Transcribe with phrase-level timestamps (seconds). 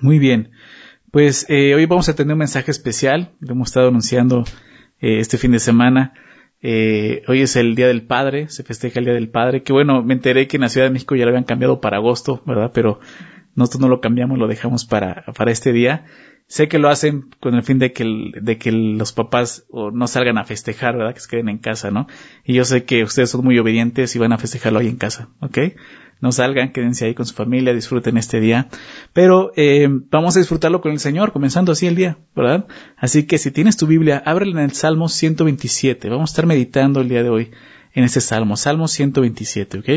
[0.00, 0.50] Muy bien.
[1.10, 3.32] Pues eh, hoy vamos a tener un mensaje especial.
[3.40, 4.44] Lo hemos estado anunciando
[5.00, 6.14] eh, este fin de semana.
[6.60, 9.62] Eh, hoy es el Día del Padre, se festeja el Día del Padre.
[9.62, 11.96] Que bueno, me enteré que en la Ciudad de México ya lo habían cambiado para
[11.96, 12.70] agosto, ¿verdad?
[12.74, 13.00] Pero
[13.54, 16.04] nosotros no lo cambiamos, lo dejamos para, para este día.
[16.46, 18.04] Sé que lo hacen con el fin de que,
[18.40, 21.12] de que los papás no salgan a festejar, ¿verdad?
[21.12, 22.06] Que se queden en casa, ¿no?
[22.44, 25.28] Y yo sé que ustedes son muy obedientes y van a festejarlo ahí en casa,
[25.40, 25.58] ¿ok?
[26.20, 28.68] No salgan, quédense ahí con su familia, disfruten este día.
[29.12, 32.66] Pero eh, vamos a disfrutarlo con el Señor, comenzando así el día, ¿verdad?
[32.96, 36.08] Así que si tienes tu Biblia, ábrela en el Salmo 127.
[36.08, 37.50] Vamos a estar meditando el día de hoy
[37.94, 39.88] en este Salmo, Salmo 127, ¿ok?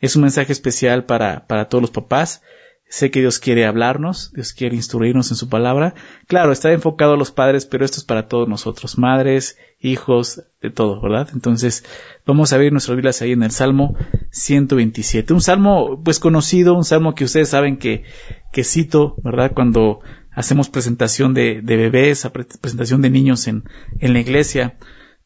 [0.00, 2.42] Es un mensaje especial para, para todos los papás
[2.88, 5.94] Sé que Dios quiere hablarnos, Dios quiere instruirnos en su palabra.
[6.28, 10.70] Claro, está enfocado a los padres, pero esto es para todos nosotros, madres, hijos, de
[10.70, 11.28] todo, ¿verdad?
[11.32, 11.84] Entonces,
[12.24, 13.96] vamos a ver nuestras Biblias ahí en el Salmo
[14.30, 15.32] 127.
[15.34, 18.04] Un salmo, pues conocido, un salmo que ustedes saben que,
[18.52, 19.50] que cito, ¿verdad?
[19.52, 20.00] Cuando
[20.30, 22.28] hacemos presentación de, de bebés,
[22.60, 23.64] presentación de niños en,
[23.98, 24.78] en la iglesia.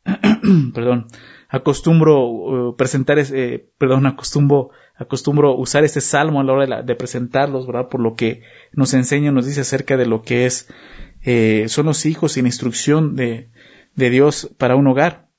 [0.74, 1.08] Perdón.
[1.52, 7.66] Acostumbro uh, presentar, ese, perdón, acostumbro acostumbro usar este salmo a la hora de, presentarlos,
[7.66, 7.88] ¿verdad?
[7.88, 10.68] Por lo que nos enseña, nos dice acerca de lo que es,
[11.22, 13.50] eh, son los hijos la instrucción de,
[13.94, 15.30] de Dios para un hogar,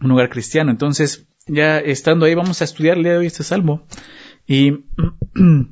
[0.00, 0.70] un hogar cristiano.
[0.70, 3.86] Entonces, ya estando ahí, vamos a estudiar el día de hoy este salmo.
[4.46, 4.84] Y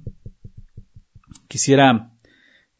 [1.49, 2.15] quisiera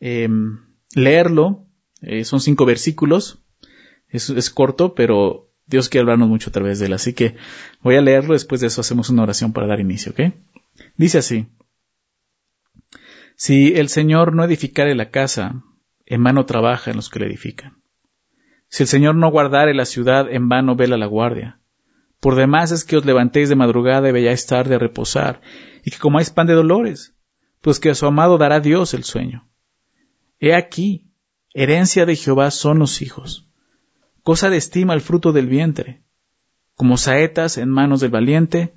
[0.01, 0.61] em,
[0.95, 1.67] leerlo.
[2.01, 3.43] Eh, son cinco versículos.
[4.09, 6.93] Es corto, pero Dios quiere hablarnos mucho a través de él.
[6.93, 7.37] Así que
[7.83, 10.33] voy a leerlo, después de eso hacemos una oración para dar inicio, ¿ok?
[10.97, 11.49] Dice así.
[13.35, 15.63] Si el Señor no edificare la casa,
[16.07, 17.83] en vano trabaja en los que la edifican.
[18.69, 21.61] Si el Señor no guardare la ciudad, en vano vela la guardia.
[22.21, 25.43] Por demás es que os levantéis de madrugada y veáis tarde a reposar,
[25.85, 27.15] y que comáis pan de dolores,
[27.61, 29.49] pues que a su amado dará Dios el sueño.
[30.39, 31.11] He aquí,
[31.53, 33.46] herencia de Jehová son los hijos
[34.27, 36.03] cosa de estima el fruto del vientre.
[36.75, 38.75] Como saetas en manos del valiente,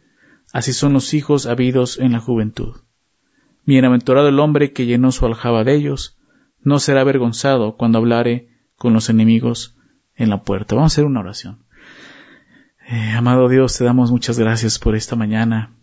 [0.53, 2.81] así son los hijos habidos en la juventud.
[3.66, 6.19] Bienaventurado el hombre que llenó su aljaba de ellos,
[6.62, 9.75] no será avergonzado cuando hablare con los enemigos
[10.13, 10.75] en la puerta.
[10.75, 11.66] Vamos a hacer una oración.
[12.88, 15.73] Eh, amado Dios, te damos muchas gracias por esta mañana.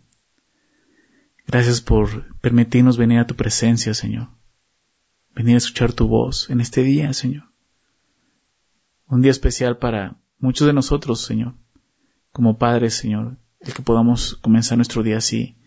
[1.45, 4.29] Gracias por permitirnos venir a tu presencia, Señor.
[5.35, 7.56] Venir a escuchar tu voz en este día, Señor
[9.07, 11.55] un día especial para muchos de nosotros, Señor,
[12.31, 15.57] como padres, Señor, el que podamos comenzar nuestro día así,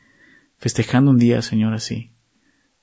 [0.58, 2.12] festejando un día, Señor, así,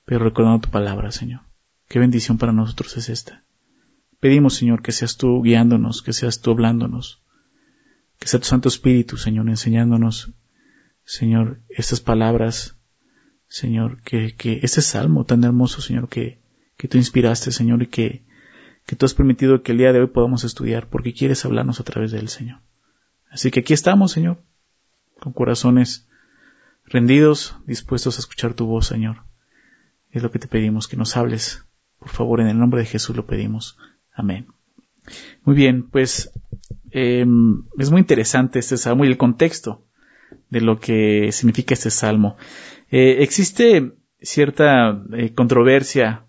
[0.04, 1.42] pero recordando tu palabra, Señor.
[1.88, 3.44] Qué bendición para nosotros es esta.
[4.20, 7.22] Pedimos, Señor, que seas tú guiándonos, que seas tú hablándonos,
[8.18, 10.32] que sea tu Santo Espíritu, Señor, enseñándonos,
[11.04, 12.76] Señor, estas palabras,
[13.46, 16.42] Señor, que, que este salmo tan hermoso, Señor, que,
[16.76, 18.27] que tú inspiraste, Señor, y que
[18.88, 21.84] que tú has permitido que el día de hoy podamos estudiar, porque quieres hablarnos a
[21.84, 22.60] través de él, Señor.
[23.30, 24.38] Así que aquí estamos, Señor,
[25.20, 26.08] con corazones
[26.86, 29.24] rendidos, dispuestos a escuchar tu voz, Señor.
[30.10, 31.66] Es lo que te pedimos, que nos hables.
[31.98, 33.76] Por favor, en el nombre de Jesús lo pedimos.
[34.10, 34.46] Amén.
[35.44, 36.32] Muy bien, pues
[36.90, 39.84] em, es muy interesante este salmo y el contexto
[40.48, 42.38] de lo que significa este salmo.
[42.90, 46.24] Eh, existe cierta eh, controversia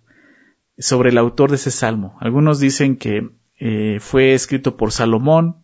[0.79, 2.17] sobre el autor de ese salmo.
[2.21, 3.29] Algunos dicen que
[3.59, 5.57] eh, fue escrito por Salomón,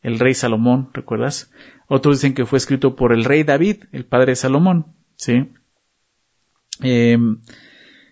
[0.00, 1.50] el rey Salomón, ¿recuerdas?
[1.88, 5.50] Otros dicen que fue escrito por el rey David, el padre de Salomón, ¿sí?
[6.80, 7.40] Em,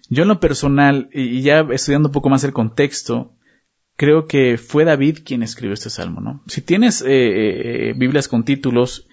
[0.08, 3.32] yo en lo personal, y ya estudiando un poco más el contexto,
[3.96, 6.42] creo que fue David quien escribió este salmo, ¿no?
[6.48, 9.06] Si tienes eh, eh, Biblias con títulos,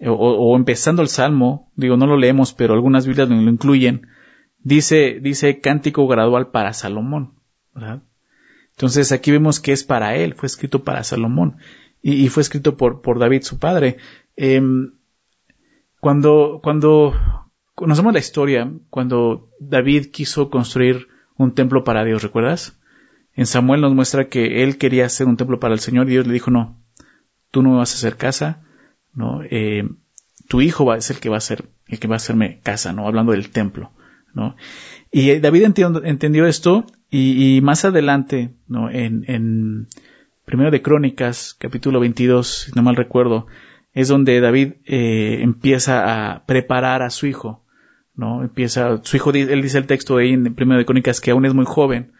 [0.00, 4.06] o, o, empezando el salmo, digo, no lo leemos, pero algunas Biblias lo incluyen,
[4.64, 7.34] dice, dice cántico gradual para Salomón,
[7.74, 8.02] ¿verdad?
[8.70, 11.58] Entonces aquí vemos que es para él, fue escrito para Salomón
[12.02, 13.98] y, fue escrito por, por David, su padre.
[14.36, 14.94] Em,
[16.00, 17.14] cuando, cuando
[17.74, 22.78] conocemos la historia, cuando David quiso construir un templo para Dios, ¿recuerdas?
[23.34, 26.26] En Samuel nos muestra que él quería hacer un templo para el Señor y Dios
[26.26, 26.78] le dijo, no,
[27.50, 28.64] tú no vas a hacer casa,
[29.14, 29.88] no, eh,
[30.48, 32.92] tu hijo va ser el que va a ser, el que va a hacerme casa,
[32.92, 33.92] no, hablando del templo.
[34.34, 34.56] ¿No?
[35.10, 35.64] Y David
[36.04, 38.90] entendió, esto y, más adelante, ¿no?
[38.90, 39.88] En, en
[40.44, 43.46] Primero de Crónicas, capítulo 22, si no mal recuerdo,
[43.94, 47.64] es donde David eh, empieza a preparar a su hijo,
[48.14, 48.42] ¿no?
[48.42, 51.54] Empieza, su hijo, él dice el texto ahí en Primero de Crónicas que aún es
[51.54, 52.12] muy joven,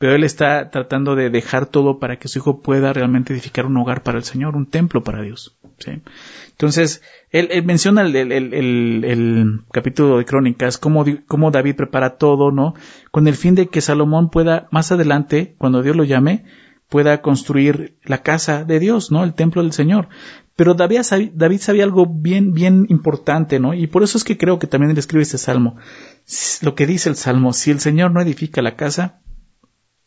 [0.00, 3.76] pero él está tratando de dejar todo para que su hijo pueda realmente edificar un
[3.76, 5.58] hogar para el Señor, un templo para Dios.
[6.48, 12.72] Entonces, él, menciona el, el, capítulo de Crónicas, cómo, cómo David prepara todo, ¿no?
[13.10, 16.46] Con el fin de que Salomón pueda, más adelante, cuando Dios lo llame,
[16.88, 19.22] pueda construir la casa de Dios, ¿no?
[19.22, 20.08] El templo del Señor.
[20.56, 21.00] Pero David,
[21.34, 23.74] David sabía algo bien, bien importante, ¿no?
[23.74, 25.76] Y por eso es que creo que también él escribe este salmo.
[26.62, 29.20] Lo que dice el salmo, si el Señor no edifica la casa,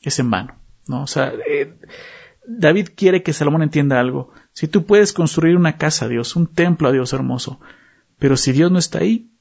[0.09, 0.55] es en vano,
[0.87, 1.03] ¿no?
[1.03, 1.73] O sea, eh,
[2.45, 4.31] David quiere que Salomón entienda algo.
[4.51, 7.59] Si tú puedes construir una casa a Dios, un templo a Dios hermoso,
[8.19, 9.31] pero si Dios no está ahí,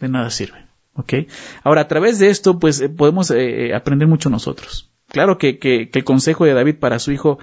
[0.00, 0.66] de nada sirve.
[0.94, 1.14] ¿Ok?
[1.62, 4.92] Ahora, a través de esto, pues eh, podemos eh, aprender mucho nosotros.
[5.08, 7.38] Claro que, que, el consejo de David para su hijo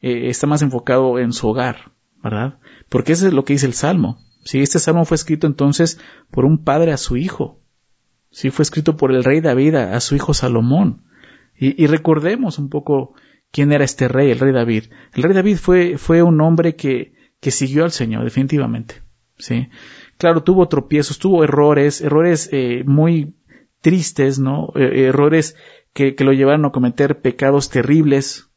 [0.00, 1.90] está más enfocado en su hogar,
[2.22, 2.60] ¿verdad?
[2.88, 4.20] Porque eso es lo que dice el Salmo.
[4.44, 5.98] Si este Salmo fue escrito entonces
[6.30, 7.60] por un padre a su hijo.
[8.30, 11.07] Si fue escrito por el rey David a su hijo Salomón.
[11.60, 13.14] Y, recordemos un poco
[13.50, 14.84] quién era este rey, el rey David.
[15.14, 19.02] El rey David fue, fue un hombre que, que siguió al Señor, definitivamente.
[19.38, 19.68] ¿sí?
[20.18, 23.34] Claro, tuvo tropiezos, tuvo errores, errores eh, muy
[23.80, 24.72] tristes, ¿no?
[24.74, 25.56] Eh, errores
[25.92, 28.50] que, que, lo llevaron a cometer pecados terribles,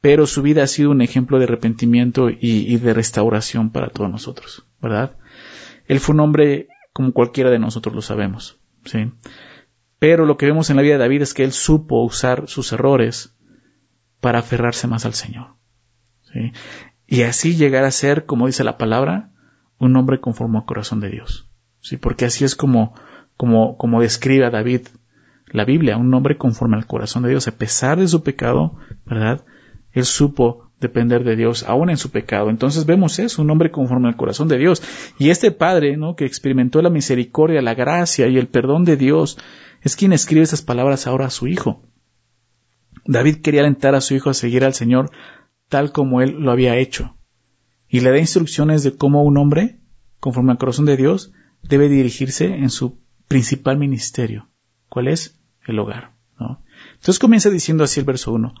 [0.00, 4.10] pero su vida ha sido un ejemplo de arrepentimiento y, y, de restauración para todos
[4.10, 5.16] nosotros, ¿verdad?
[5.86, 9.10] Él fue un hombre como cualquiera de nosotros lo sabemos, ¿sí?
[10.04, 12.74] Pero lo que vemos en la vida de David es que él supo usar sus
[12.74, 13.34] errores
[14.20, 15.54] para aferrarse más al Señor.
[17.06, 19.30] Y así llegar a ser, como dice la palabra,
[19.78, 21.48] un hombre conforme al corazón de Dios.
[21.80, 21.96] ¿sí?
[21.96, 22.92] Porque así es como,
[23.38, 24.88] como, como describe a David
[25.46, 27.48] la Biblia, un hombre conforme al corazón de Dios.
[27.48, 28.76] A pesar de su pecado,
[29.06, 29.46] ¿verdad?
[29.90, 32.50] Él supo depender de Dios aún en su pecado.
[32.50, 34.82] Entonces vemos eso, un hombre conforme al corazón de Dios.
[35.18, 36.14] Y este padre, ¿no?
[36.14, 39.38] Que experimentó la misericordia, la gracia y el perdón de Dios,
[39.84, 41.82] es quien escribe esas palabras ahora a su hijo.
[43.04, 45.12] David quería alentar a su hijo a seguir al Señor
[45.68, 47.16] tal como él lo había hecho,
[47.88, 49.80] y le da instrucciones de cómo un hombre,
[50.20, 51.32] conforme al corazón de Dios,
[51.62, 54.50] debe dirigirse en su principal ministerio.
[54.88, 55.40] ¿Cuál es?
[55.66, 56.14] El hogar.
[56.94, 58.54] Entonces comienza diciendo así el verso 1.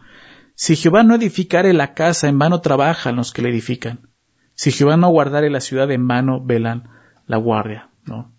[0.54, 4.10] Si Jehová no edificare la casa, en vano trabajan los que la edifican.
[4.54, 6.90] Si Jehová no guardare la ciudad, en vano velan
[7.26, 7.90] la guardia.
[8.04, 8.32] ¿no?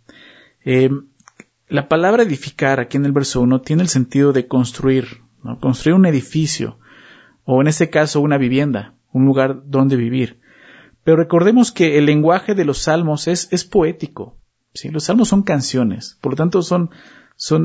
[0.63, 0.89] Eh,
[1.67, 5.59] la palabra edificar aquí en el verso 1 tiene el sentido de construir, ¿no?
[5.59, 6.79] construir un edificio,
[7.43, 10.39] o en este caso una vivienda, un lugar donde vivir.
[11.03, 14.37] Pero recordemos que el lenguaje de los salmos es, poético.
[14.73, 14.89] ¿sí?
[14.89, 16.89] Los salmos son canciones, por lo tanto son,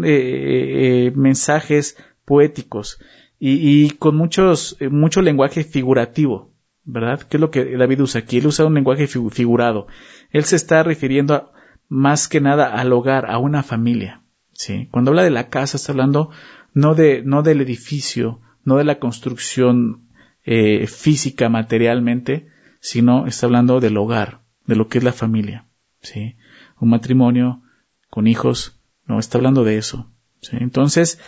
[0.05, 2.99] eh, eh, eh, mensajes poéticos
[3.39, 6.53] y, y con muchos, mucho lenguaje figurativo,
[6.85, 7.21] ¿verdad?
[7.23, 8.39] ¿Qué es lo que David usa aquí?
[8.39, 9.87] Él usa un lenguaje figurado.
[10.31, 11.53] Él se está refiriendo a,
[11.91, 14.23] más que nada al hogar, a una familia.
[14.53, 14.89] ¿sí?
[14.91, 16.31] Cuando habla de la casa está hablando
[16.73, 20.09] no, de, no del edificio, no de la construcción
[20.45, 22.49] eh, física materialmente,
[22.81, 25.67] sino está hablando del hogar, de lo que es la familia.
[26.01, 26.37] ¿sí?
[26.79, 27.63] Un matrimonio
[28.09, 30.13] con hijos, no, está hablando de eso.
[30.41, 30.57] ¿sí?
[30.61, 31.21] Entonces,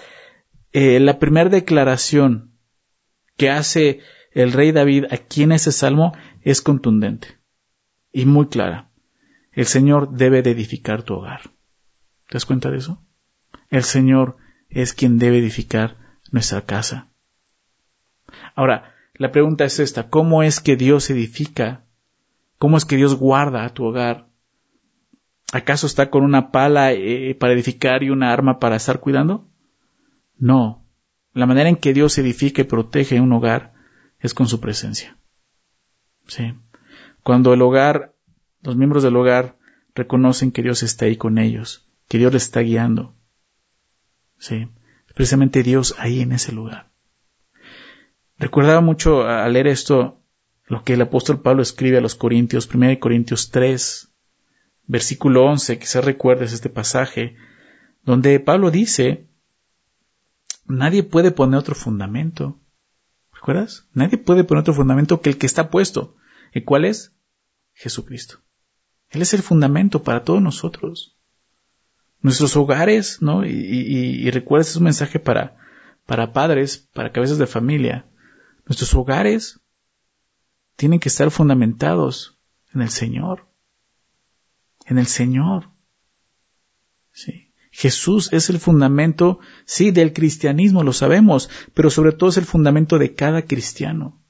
[0.73, 2.53] eh, la primera declaración
[3.37, 3.99] que hace
[4.31, 6.13] el rey David aquí en ese salmo
[6.43, 7.39] es contundente
[8.13, 8.92] y muy clara.
[9.53, 11.43] El Señor debe de edificar tu hogar.
[12.29, 13.03] ¿Te das cuenta de eso?
[13.69, 14.37] El Señor
[14.69, 15.97] es quien debe edificar
[16.31, 17.09] nuestra casa.
[18.55, 21.85] Ahora, la pregunta es esta, ¿cómo es que Dios edifica?
[22.59, 24.29] ¿Cómo es que Dios guarda a tu hogar?
[25.53, 29.47] ¿Acaso está con una pala eh, para edificar y una arma para estar cuidando?
[30.39, 30.87] No.
[31.35, 33.75] La manera en que Dios edifica y protege un hogar
[34.19, 35.19] es con su presencia.
[36.27, 36.55] Sí.
[37.23, 38.15] Cuando el hogar
[38.63, 39.57] los miembros del hogar
[39.95, 43.15] reconocen que Dios está ahí con ellos, que Dios les está guiando.
[44.39, 44.69] Sí,
[45.15, 46.91] precisamente Dios ahí en ese lugar.
[48.39, 50.21] Recordaba mucho al leer esto
[50.67, 54.09] lo que el apóstol Pablo escribe a los Corintios, 1 Corintios 3,
[54.87, 57.37] versículo 11, quizás recuerdes este pasaje,
[58.05, 59.29] donde Pablo dice,
[60.67, 62.59] nadie puede poner otro fundamento.
[63.33, 63.89] ¿Recuerdas?
[63.93, 66.17] Nadie puede poner otro fundamento que el que está puesto.
[66.55, 67.13] ¿Y cuál es?
[67.75, 68.39] Jesucristo.
[69.13, 71.15] Él es el fundamento para todos nosotros.
[72.23, 73.45] Nuestros hogares, ¿no?
[73.45, 75.59] Y, y, y recuerda, es un mensaje para,
[76.07, 78.07] para padres, para cabezas de familia.
[78.67, 79.61] Nuestros hogares
[80.77, 82.39] tienen que estar fundamentados
[82.75, 83.47] en el Señor.
[84.87, 85.69] En el Señor.
[87.13, 87.53] Sí.
[87.71, 92.99] Jesús es el fundamento, sí, del cristianismo, lo sabemos, pero sobre todo es el fundamento
[92.99, 94.23] de cada cristiano.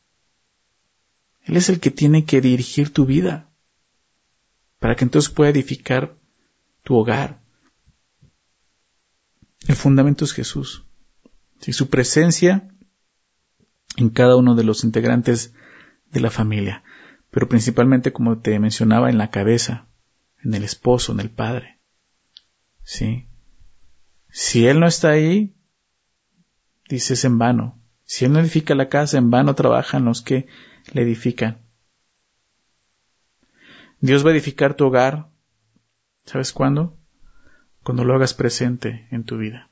[1.43, 3.52] Él es el que tiene que dirigir tu vida
[4.83, 6.17] para que entonces pueda edificar
[6.83, 7.41] tu hogar.
[9.69, 10.85] El fundamento es Jesús.
[11.65, 12.69] y su presencia
[13.97, 15.55] en cada uno de los integrantes
[16.11, 16.83] de la familia,
[17.31, 19.87] pero principalmente, como te mencionaba, en la cabeza,
[20.43, 21.79] en el esposo, en el padre.
[22.83, 23.29] ¿Sí?
[24.31, 25.55] Si él no está ahí,
[26.89, 27.81] dices en vano.
[28.03, 30.49] Si él no edifica la casa, en vano trabajan los que
[30.93, 31.63] le edifican.
[34.03, 35.29] Dios va a edificar tu hogar.
[36.25, 36.99] ¿Sabes cuándo?
[37.85, 39.71] Cuando lo hagas presente en tu vida.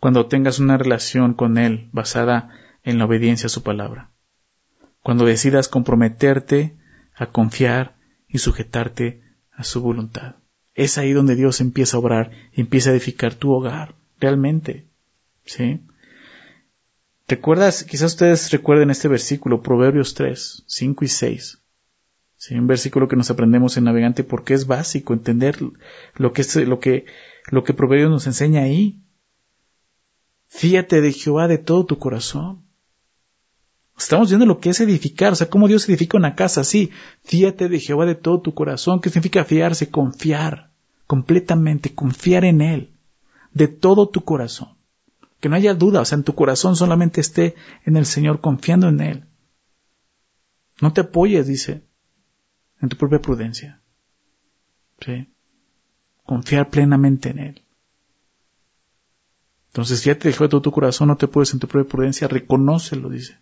[0.00, 2.48] Cuando tengas una relación con Él basada
[2.84, 4.12] en la obediencia a su palabra.
[5.02, 6.78] Cuando decidas comprometerte
[7.14, 7.96] a confiar
[8.28, 9.22] y sujetarte
[9.52, 10.36] a su voluntad.
[10.74, 14.88] Es ahí donde Dios empieza a obrar y empieza a edificar tu hogar, realmente.
[15.44, 15.82] ¿Sí?
[17.28, 17.84] ¿Recuerdas?
[17.84, 21.62] Quizás ustedes recuerden este versículo, Proverbios 3, 5 y 6.
[22.36, 22.54] ¿Sí?
[22.54, 25.58] Un versículo que nos aprendemos en Navegante porque es básico entender
[26.16, 27.06] lo que, es, lo que,
[27.50, 29.02] lo que Proverbios nos enseña ahí.
[30.48, 32.66] Fíate de Jehová de todo tu corazón.
[33.98, 36.90] Estamos viendo lo que es edificar, o sea, cómo Dios edifica una casa así.
[37.24, 39.00] Fíate de Jehová de todo tu corazón.
[39.00, 39.90] ¿Qué significa fiarse?
[39.90, 40.70] Confiar.
[41.06, 42.92] Completamente, confiar en Él.
[43.52, 44.76] De todo tu corazón.
[45.40, 47.54] Que no haya duda, o sea, en tu corazón solamente esté
[47.86, 49.24] en el Señor, confiando en Él.
[50.82, 51.85] No te apoyes, dice,
[52.80, 53.80] en tu propia prudencia.
[55.00, 55.28] ¿Sí?
[56.24, 57.62] Confiar plenamente en Él.
[59.68, 62.28] Entonces, ya te dejó de todo tu corazón, no te puedes en tu propia prudencia,
[62.28, 63.38] reconócelo, dice.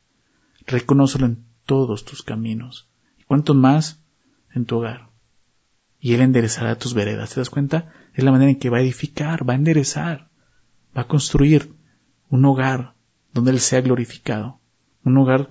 [0.66, 2.88] Reconócelo en todos tus caminos.
[3.18, 4.02] Y cuanto más
[4.52, 5.10] en tu hogar.
[6.00, 7.30] Y Él enderezará tus veredas.
[7.30, 7.92] ¿Te das cuenta?
[8.14, 10.28] Es la manera en que va a edificar, va a enderezar,
[10.96, 11.74] va a construir
[12.28, 12.94] un hogar
[13.32, 14.60] donde Él sea glorificado.
[15.04, 15.48] Un hogar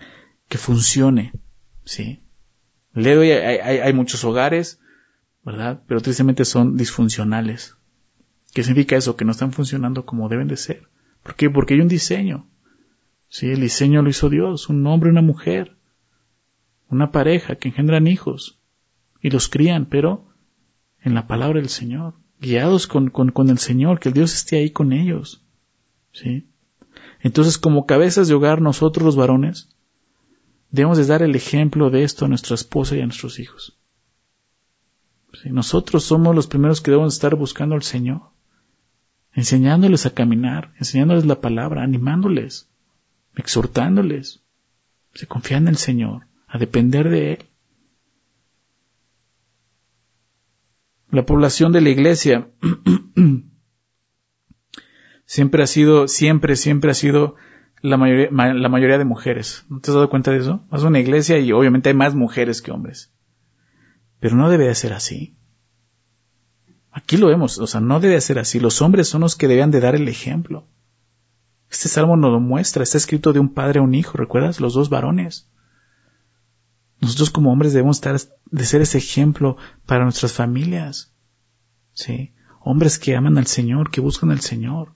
[0.47, 1.33] que funcione.
[1.85, 2.22] ¿Sí?
[2.93, 4.79] Le doy, hay, hay, hay muchos hogares,
[5.43, 5.81] ¿verdad?
[5.87, 7.75] Pero tristemente son disfuncionales.
[8.53, 9.15] ¿Qué significa eso?
[9.15, 10.87] Que no están funcionando como deben de ser.
[11.23, 11.49] ¿Por qué?
[11.49, 12.47] Porque hay un diseño.
[13.29, 15.75] Sí, el diseño lo hizo Dios, un hombre una mujer,
[16.87, 18.59] una pareja que engendran hijos
[19.21, 20.27] y los crían, pero
[21.01, 24.57] en la palabra del Señor, guiados con, con, con el Señor, que el Dios esté
[24.57, 25.43] ahí con ellos.
[26.11, 26.47] ¿Sí?
[27.21, 29.72] Entonces, como cabezas de hogar, nosotros los varones,
[30.73, 33.77] debemos de dar el ejemplo de esto a nuestra esposa y a nuestros hijos.
[35.41, 35.49] ¿Sí?
[35.51, 38.31] Nosotros somos los primeros que debemos estar buscando al Señor,
[39.31, 42.69] enseñándoles a caminar, enseñándoles la palabra, animándoles
[43.35, 44.43] exhortándoles.
[45.13, 47.45] Se confían en el Señor, a depender de Él.
[51.09, 52.49] La población de la iglesia
[55.25, 57.35] siempre ha sido, siempre, siempre ha sido
[57.83, 59.65] la mayoría, la mayoría de mujeres.
[59.69, 60.65] ¿No te has dado cuenta de eso?
[60.69, 63.13] Vas a una iglesia y obviamente hay más mujeres que hombres.
[64.21, 65.35] Pero no debe de ser así.
[66.91, 68.61] Aquí lo vemos, o sea, no debe de ser así.
[68.61, 70.65] Los hombres son los que deben de dar el ejemplo.
[71.69, 74.61] Este salmo nos lo muestra, está escrito de un padre a un hijo, ¿recuerdas?
[74.61, 75.49] Los dos varones.
[77.01, 81.13] Nosotros como hombres debemos estar, de ser ese ejemplo para nuestras familias.
[81.91, 82.33] ¿Sí?
[82.61, 84.95] Hombres que aman al Señor, que buscan al Señor,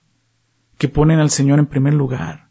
[0.78, 2.47] que ponen al Señor en primer lugar.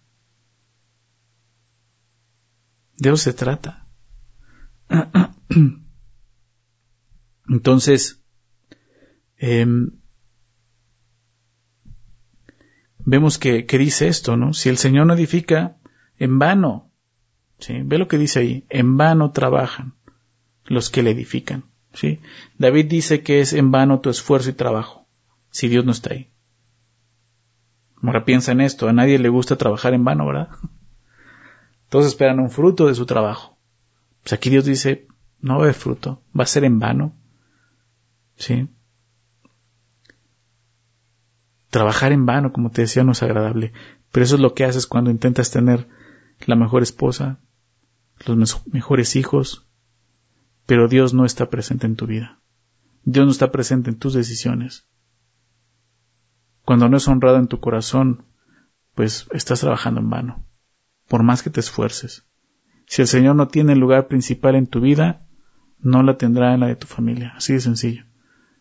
[2.97, 3.87] De eso se trata.
[7.49, 8.23] Entonces,
[9.39, 9.67] eh,
[12.99, 14.53] vemos que, dice esto, ¿no?
[14.53, 15.79] Si el Señor no edifica,
[16.19, 16.91] en vano,
[17.59, 17.81] ¿sí?
[17.85, 19.95] Ve lo que dice ahí, en vano trabajan
[20.65, 22.21] los que le edifican, ¿sí?
[22.59, 25.07] David dice que es en vano tu esfuerzo y trabajo,
[25.51, 26.31] si Dios no está ahí.
[28.03, 30.49] Ahora piensa en esto, a nadie le gusta trabajar en vano, ¿verdad?
[31.89, 33.59] Todos esperan un fruto de su trabajo.
[34.23, 35.07] Pues aquí Dios dice,
[35.41, 37.15] no va fruto, va a ser en vano,
[38.37, 38.69] ¿sí?
[41.71, 43.73] Trabajar en vano, como te decía, no es agradable,
[44.11, 45.89] pero eso es lo que haces cuando intentas tener
[46.45, 47.39] la mejor esposa,
[48.25, 49.69] los mejores hijos,
[50.67, 52.41] pero Dios no está presente en tu vida.
[53.05, 54.89] Dios no está presente en tus decisiones.
[56.65, 58.25] Cuando no es honrado en tu corazón,
[58.95, 60.45] pues estás trabajando en vano,
[61.09, 62.27] por más que te esfuerces.
[62.87, 65.27] Si el Señor no tiene el lugar principal en tu vida,
[65.79, 68.05] no la tendrá en la de tu familia, así de sencillo.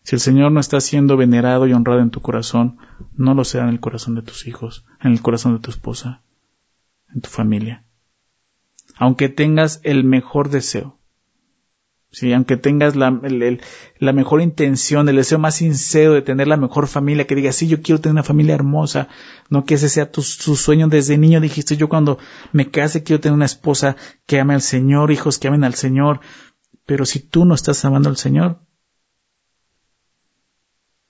[0.03, 2.77] Si el Señor no está siendo venerado y honrado en tu corazón,
[3.13, 6.21] no lo será en el corazón de tus hijos, en el corazón de tu esposa,
[7.13, 7.85] en tu familia.
[8.97, 10.99] Aunque tengas el mejor deseo,
[12.15, 13.11] Sí, aunque tengas la,
[13.99, 17.67] la, mejor intención, el deseo más sincero de tener la mejor familia, que digas, sí,
[17.67, 19.09] yo quiero tener una familia hermosa,
[19.49, 22.17] no que ese sea tu, sueño desde niño, dijiste, yo cuando
[22.53, 26.21] me case quiero tener una esposa que ame al Señor, hijos que amen al Señor,
[26.85, 28.61] pero si tú no estás amando al Señor,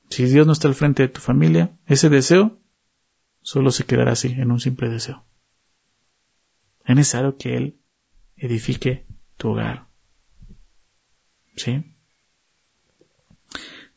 [0.09, 2.59] si Dios no está al frente de tu familia, ese deseo
[3.43, 5.23] solo se quedará así, en un simple deseo.
[6.83, 7.79] Es necesario que Él
[8.37, 9.05] edifique
[9.37, 9.93] tu hogar.
[11.55, 11.83] ¿Sí?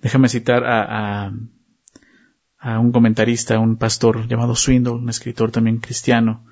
[0.00, 1.32] Déjame citar a, a,
[2.58, 6.44] a un comentarista, un pastor llamado Swindle, un escritor también cristiano.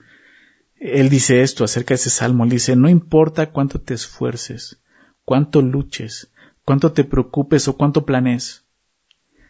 [0.78, 2.44] Él dice esto acerca de ese salmo.
[2.44, 4.82] Él dice, no importa cuánto te esfuerces,
[5.24, 6.32] cuánto luches,
[6.64, 8.64] cuánto te preocupes o cuánto planees.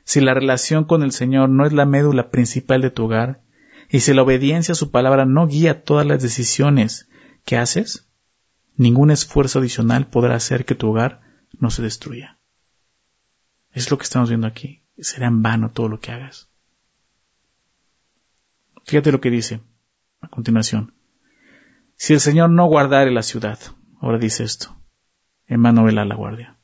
[0.05, 3.41] Si la relación con el Señor no es la médula principal de tu hogar,
[3.89, 7.09] y si la obediencia a su palabra no guía todas las decisiones
[7.45, 8.09] que haces,
[8.77, 11.21] ningún esfuerzo adicional podrá hacer que tu hogar
[11.59, 12.39] no se destruya.
[13.73, 14.83] Es lo que estamos viendo aquí.
[14.99, 16.49] Será en vano todo lo que hagas.
[18.85, 19.61] Fíjate lo que dice
[20.21, 20.95] a continuación.
[21.97, 23.59] Si el Señor no guardare la ciudad,
[24.01, 24.77] ahora dice esto,
[25.47, 26.57] en mano vela la guardia.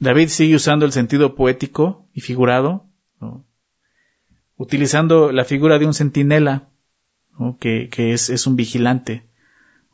[0.00, 2.86] David sigue usando el sentido poético y figurado,
[4.56, 6.68] utilizando la figura de un centinela,
[7.58, 9.28] que, es, un vigilante,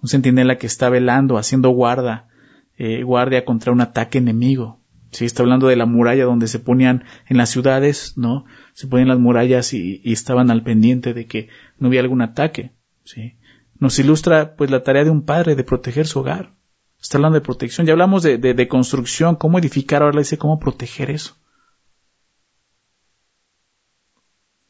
[0.03, 2.29] un centinela que está velando, haciendo guarda,
[2.76, 4.81] eh, guardia contra un ataque enemigo.
[5.14, 8.47] Sí, está hablando de la muralla donde se ponían en las ciudades, ¿no?
[8.73, 12.73] Se ponían las murallas y, estaban al pendiente de que no hubiera algún ataque,
[13.04, 13.37] ¿sí?
[13.78, 16.54] Nos ilustra, pues, la tarea de un padre de proteger su hogar.
[17.00, 17.87] Está hablando de protección.
[17.87, 21.37] Ya hablamos de, de, construcción, cómo edificar, ahora le dice cómo proteger eso.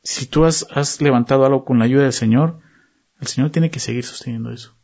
[0.03, 2.61] Si tú has, has levantado algo con la ayuda del Señor,
[3.19, 4.77] el Señor tiene que seguir sosteniendo eso.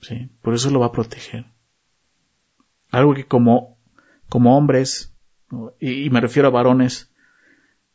[0.00, 0.30] ¿Sí?
[0.42, 1.46] Por eso lo va a proteger.
[2.92, 3.72] Algo que como
[4.32, 5.14] como hombres,
[5.78, 7.12] y, me refiero a varones,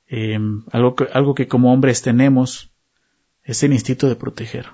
[0.06, 2.72] em, algo, que, algo que como hombres tenemos
[3.42, 4.68] es el instinto de proteger.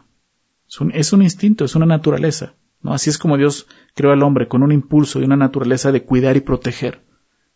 [0.68, 2.56] Es un, instinto, es una naturaleza.
[2.82, 2.94] ¿no?
[2.94, 6.36] Así es como Dios creó al hombre, con un impulso y una naturaleza de cuidar
[6.36, 7.00] y proteger.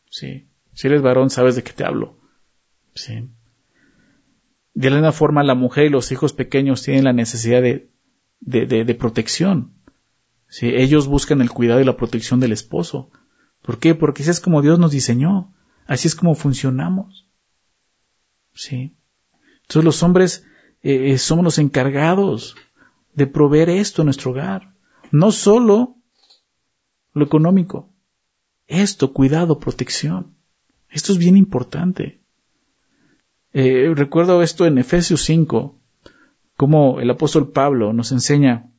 [0.09, 0.47] ¿sí?
[0.71, 2.17] Si eres varón, sabes de qué te hablo.
[2.93, 3.27] ¿sí?
[4.73, 7.89] De la misma forma, la mujer y los hijos pequeños tienen la necesidad de,
[8.39, 9.73] de, de protección.
[10.47, 10.67] ¿Sí?
[10.75, 13.09] Ellos buscan el cuidado y la protección del esposo.
[13.61, 13.95] ¿Por qué?
[13.95, 15.53] Porque así es como Dios nos diseñó.
[15.85, 17.27] Así es como funcionamos.
[18.53, 18.95] ¿Sí?
[19.61, 20.45] Entonces los hombres
[20.81, 22.55] eh, eh, somos los encargados
[23.13, 24.73] de proveer esto en nuestro hogar.
[25.11, 25.95] No solo
[27.13, 27.89] lo económico.
[28.67, 30.35] Esto, cuidado, protección.
[30.89, 32.21] Esto es bien importante.
[33.53, 35.79] Eh, recuerdo esto en Efesios 5,
[36.55, 38.69] como el apóstol Pablo nos enseña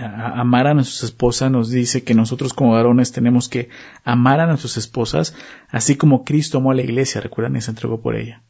[0.00, 3.68] amar a nuestras esposas nos dice que nosotros como varones tenemos que
[4.04, 5.34] amar a nuestras esposas,
[5.68, 8.42] así como Cristo amó a la iglesia, recuerdan, y se entregó por ella.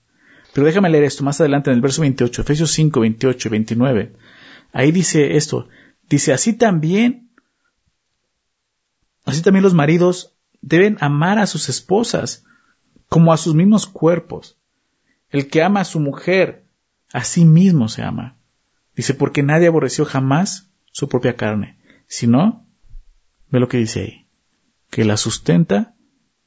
[0.52, 4.12] Pero déjame leer esto más adelante en el verso 28, Efesios 5, 28 y 29.
[4.72, 5.68] Ahí dice esto,
[6.08, 7.30] dice, así también,
[9.24, 12.44] así también los maridos deben amar a sus esposas
[13.08, 14.56] como a sus mismos cuerpos.
[15.30, 16.64] El que ama a su mujer,
[17.12, 18.36] a sí mismo se ama.
[18.96, 22.66] Dice, porque nadie aborreció jamás su propia carne, sino,
[23.48, 24.26] ve lo que dice ahí,
[24.90, 25.94] que la sustenta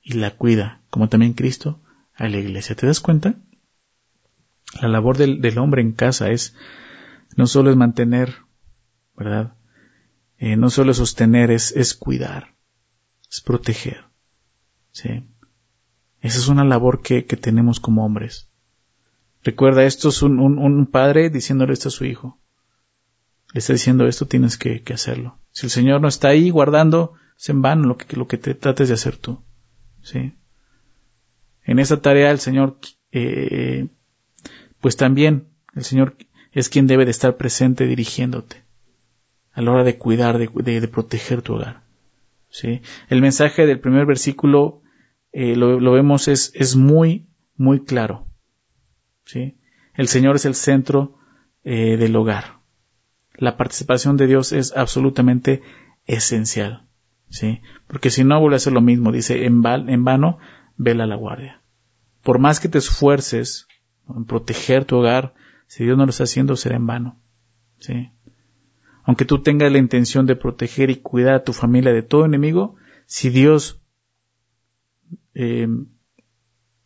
[0.01, 1.82] y la cuida, como también Cristo
[2.15, 2.75] a la iglesia.
[2.75, 3.36] ¿Te das cuenta?
[4.82, 6.56] La labor del, hombre en casa es,
[7.36, 8.36] no solo es mantener,
[9.15, 9.56] ¿verdad?
[10.38, 12.56] Eh, no solo es sostener, es, es cuidar,
[13.32, 14.06] es proteger.
[14.91, 15.29] ¿sí?
[16.21, 18.49] Esa es una labor que, que tenemos como hombres.
[19.43, 22.42] Recuerda, esto es un, un padre diciéndole esto a su hijo
[23.54, 25.38] le está diciendo esto tienes que, hacerlo.
[25.52, 28.56] Si el Señor no está ahí guardando, es en vano lo que, lo que te
[28.56, 29.44] trates de hacer tú.
[30.02, 30.34] ¿sí?
[31.63, 32.80] En esa tarea el Señor,
[33.12, 33.89] eh,
[34.82, 36.18] pues también el Señor
[36.52, 38.63] es quien debe de estar presente dirigiéndote
[39.52, 41.84] a la hora de cuidar, de, de, proteger tu hogar.
[42.50, 42.82] ¿sí?
[43.08, 44.82] El mensaje del primer versículo
[45.32, 48.26] eh, lo, vemos es, es muy, muy claro.
[49.26, 49.60] ¿sí?
[49.94, 51.20] El Señor es el centro
[51.63, 52.62] eh, del hogar
[53.36, 55.62] la participación de Dios es absolutamente
[56.06, 56.88] esencial.
[57.30, 57.62] ¿sí?
[57.88, 60.38] Porque si no vuelve a ser lo mismo, dice, en, vano
[60.78, 61.62] vela la guardia.
[62.22, 63.67] Por más que te esfuerces
[64.08, 65.34] en proteger tu hogar,
[65.67, 67.19] si Dios no lo está haciendo, será en vano.
[67.80, 68.12] ¿sí?
[69.04, 72.76] Aunque tú tengas la intención de proteger y cuidar a tu familia de todo enemigo,
[73.06, 73.82] si Dios
[75.34, 75.67] eh,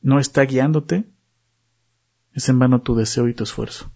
[0.02, 1.06] no está guiándote,
[2.34, 3.92] es en vano tu deseo y tu esfuerzo.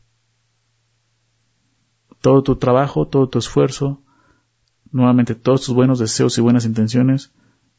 [2.22, 4.02] Todo tu trabajo, todo tu esfuerzo,
[4.92, 7.34] nuevamente todos tus buenos deseos y buenas intenciones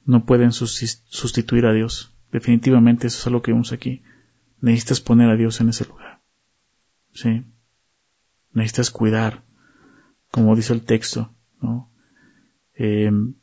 [0.05, 2.13] no pueden sustituir a Dios.
[2.33, 4.03] Definitivamente eso es algo que vemos aquí.
[4.61, 6.23] Necesitas poner a Dios en ese lugar.
[7.13, 7.45] ¿Sí?
[8.53, 9.45] Necesitas cuidar,
[10.31, 11.91] como dice el texto, ¿no?
[12.75, 13.35] Em,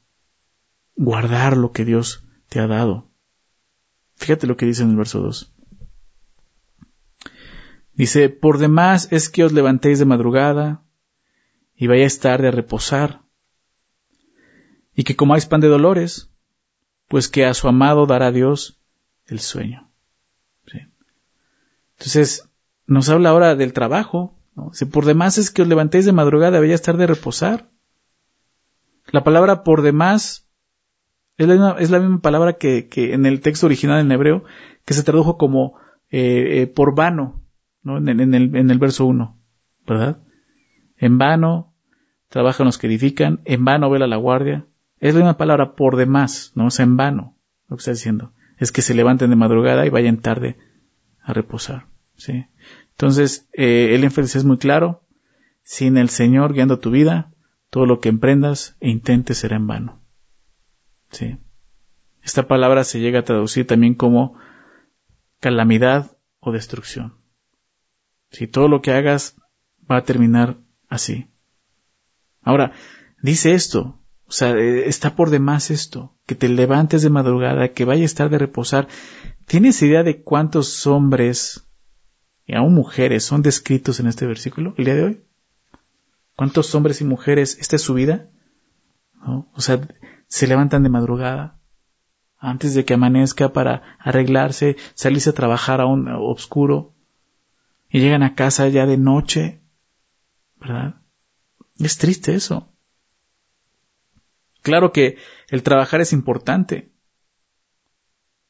[0.95, 3.09] guardar lo que Dios te ha dado.
[4.15, 5.53] Fíjate lo que dice en el verso 2.
[7.93, 10.83] Dice, por demás es que os levantéis de madrugada
[11.79, 13.21] y vayáis tarde a reposar,
[14.93, 16.29] y que comáis pan de dolores,
[17.07, 18.81] pues que a su amado dará Dios
[19.25, 19.89] el sueño.
[21.97, 22.49] Entonces,
[22.85, 24.37] nos habla ahora del trabajo.
[24.71, 27.69] Si por demás es que os levantéis de madrugada vayáis tarde a reposar.
[29.11, 30.49] La palabra por demás
[31.37, 34.43] es la misma, palabra que, en el texto original en hebreo,
[34.85, 35.77] que se tradujo como
[36.09, 37.43] eh, eh, por vano,
[37.83, 37.97] ¿no?
[37.97, 39.37] En, el, en el verso 1,
[39.85, 40.21] ¿verdad?
[40.97, 41.68] En vano
[42.29, 44.65] trabajan los que edifican, en vano vela la guardia.
[44.99, 46.71] Es la misma palabra por demás, ¿no?
[46.71, 47.37] Sea, en vano,
[47.67, 48.33] lo que está diciendo.
[48.57, 50.57] Es que se levanten de madrugada y vayan tarde
[51.21, 52.47] a reposar, ¿sí?
[52.91, 55.03] Entonces, eh, el énfasis es muy claro.
[55.63, 57.31] Sin el Señor guiando tu vida,
[57.69, 60.01] todo lo que emprendas e intentes será en vano.
[61.11, 61.37] ¿Sí?
[62.23, 64.37] Esta palabra se llega a traducir también como
[65.39, 67.15] calamidad o destrucción.
[68.31, 69.35] Si todo lo que hagas
[69.89, 71.27] va a terminar así.
[72.41, 72.73] Ahora,
[73.21, 77.85] dice esto, o sea, eh, está por demás esto, que te levantes de madrugada, que
[77.85, 78.87] vaya a estar de reposar.
[79.45, 81.67] ¿Tienes idea de cuántos hombres
[82.45, 85.23] y aún mujeres son descritos en este versículo el día de hoy?
[86.35, 88.29] ¿Cuántos hombres y mujeres, esta es su vida?
[89.53, 89.81] O sea,
[90.27, 91.59] se levantan de madrugada
[92.37, 96.93] antes de que amanezca para arreglarse, salirse a trabajar a un oscuro
[97.89, 99.61] y llegan a casa ya de noche,
[100.59, 101.01] ¿verdad?
[101.79, 102.71] Es triste eso.
[104.61, 106.91] Claro que el trabajar es importante.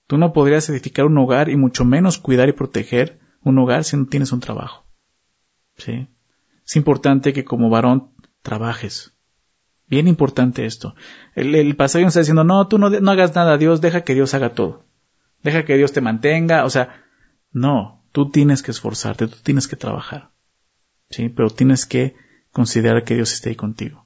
[0.07, 3.95] Tú no podrías edificar un hogar y mucho menos cuidar y proteger un hogar si
[3.95, 4.85] no tienes un trabajo.
[5.77, 6.07] ¿Sí?
[6.65, 8.11] Es importante que como varón
[8.41, 9.13] trabajes.
[9.87, 10.95] Bien importante esto.
[11.35, 14.33] El, el nos está diciendo, no, tú no, no hagas nada Dios, deja que Dios
[14.33, 14.85] haga todo.
[15.41, 16.65] Deja que Dios te mantenga.
[16.65, 17.03] O sea,
[17.51, 20.31] no, tú tienes que esforzarte, tú tienes que trabajar.
[21.09, 22.15] Sí, pero tienes que
[22.51, 24.05] considerar que Dios esté ahí contigo.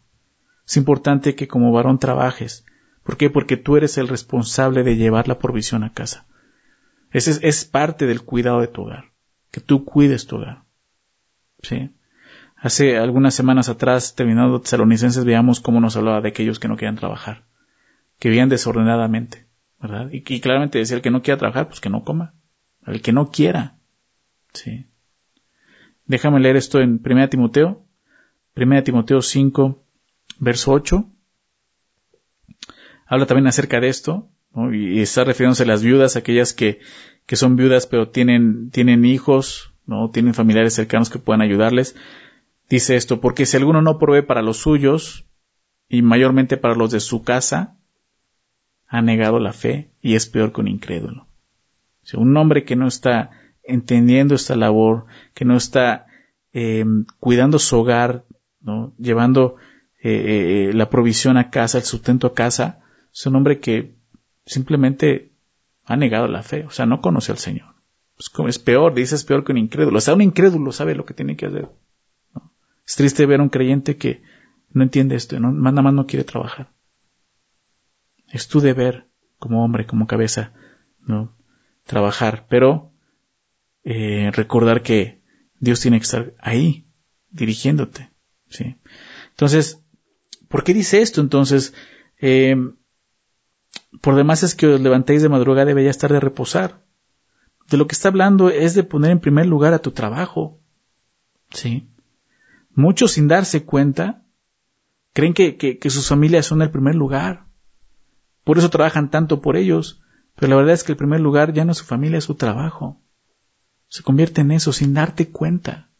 [0.66, 2.66] Es importante que como varón trabajes.
[3.04, 3.30] ¿Por qué?
[3.30, 6.26] Porque tú eres el responsable de llevar la provisión a casa.
[7.12, 9.12] Ese es, parte del cuidado de tu hogar.
[9.52, 10.64] Que tú cuides tu hogar.
[11.62, 11.92] ¿Sí?
[12.58, 16.96] Hace algunas semanas atrás, terminando Tesalonicenses, veíamos cómo nos hablaba de aquellos que no querían
[16.96, 17.44] trabajar,
[18.20, 19.48] que vivían desordenadamente,
[19.82, 20.10] ¿verdad?
[20.12, 22.36] Y, y, claramente decía el que no quiera trabajar, pues que no coma,
[22.86, 23.76] el que no quiera,
[24.54, 24.88] sí.
[26.06, 27.83] Déjame leer esto en 1 Timoteo,
[28.56, 29.84] 1 Timoteo 5,
[30.40, 31.10] verso 8.
[33.08, 34.30] Habla también acerca de esto,
[34.72, 36.80] y, está refiriéndose a las viudas, aquellas que,
[37.26, 40.10] que son viudas pero tienen, tienen hijos, ¿no?
[40.12, 41.96] Tienen familiares cercanos que puedan ayudarles.
[42.70, 45.26] Dice esto, porque si alguno no provee para los suyos,
[45.94, 47.78] y mayormente para los de su casa,
[48.88, 51.28] ha negado la fe y es peor que un incrédulo.
[52.16, 53.30] O un hombre que no está
[53.64, 56.08] entendiendo esta labor, que no está
[56.52, 58.26] em, cuidando su hogar,
[58.64, 58.94] ¿no?
[58.98, 59.58] llevando
[60.02, 62.80] eh, eh, la provisión a casa, el sustento a casa,
[63.14, 63.96] es un hombre que
[64.46, 65.32] simplemente
[65.86, 67.76] ha negado la fe, o sea, no conoce al Señor.
[68.18, 69.98] Es, es peor, dice es peor que un incrédulo.
[69.98, 71.70] O sea, un incrédulo sabe lo que tiene que hacer.
[72.86, 74.22] Es triste ver a un creyente que
[74.72, 75.52] no entiende esto, ¿no?
[75.52, 76.72] nada más no quiere trabajar.
[78.30, 80.54] Es tu deber, como hombre, como cabeza,
[81.06, 81.36] ¿no?
[81.86, 82.92] Trabajar, pero
[83.84, 85.22] eh, recordar que
[85.60, 86.88] Dios tiene que estar ahí,
[87.30, 88.13] dirigiéndote,
[88.54, 88.78] ¿sí?
[89.32, 89.80] Entonces,
[90.48, 91.22] ¿por qué dice esto?
[91.22, 91.74] Entonces,
[92.20, 92.56] eh,
[94.02, 96.84] por demás es que os levantéis de madrugada y estar de reposar.
[97.70, 100.60] De lo que está hablando es de poner en primer lugar a tu trabajo,
[101.50, 101.90] ¿sí?
[102.76, 104.24] Muchos sin darse cuenta
[105.14, 107.46] creen que, que, sus familias son el primer lugar.
[108.44, 110.02] Por eso trabajan tanto por ellos.
[110.36, 112.36] Pero la verdad es que el primer lugar ya no es su familia, es su
[112.36, 113.00] trabajo.
[113.88, 115.93] Se convierte en eso sin darte cuenta.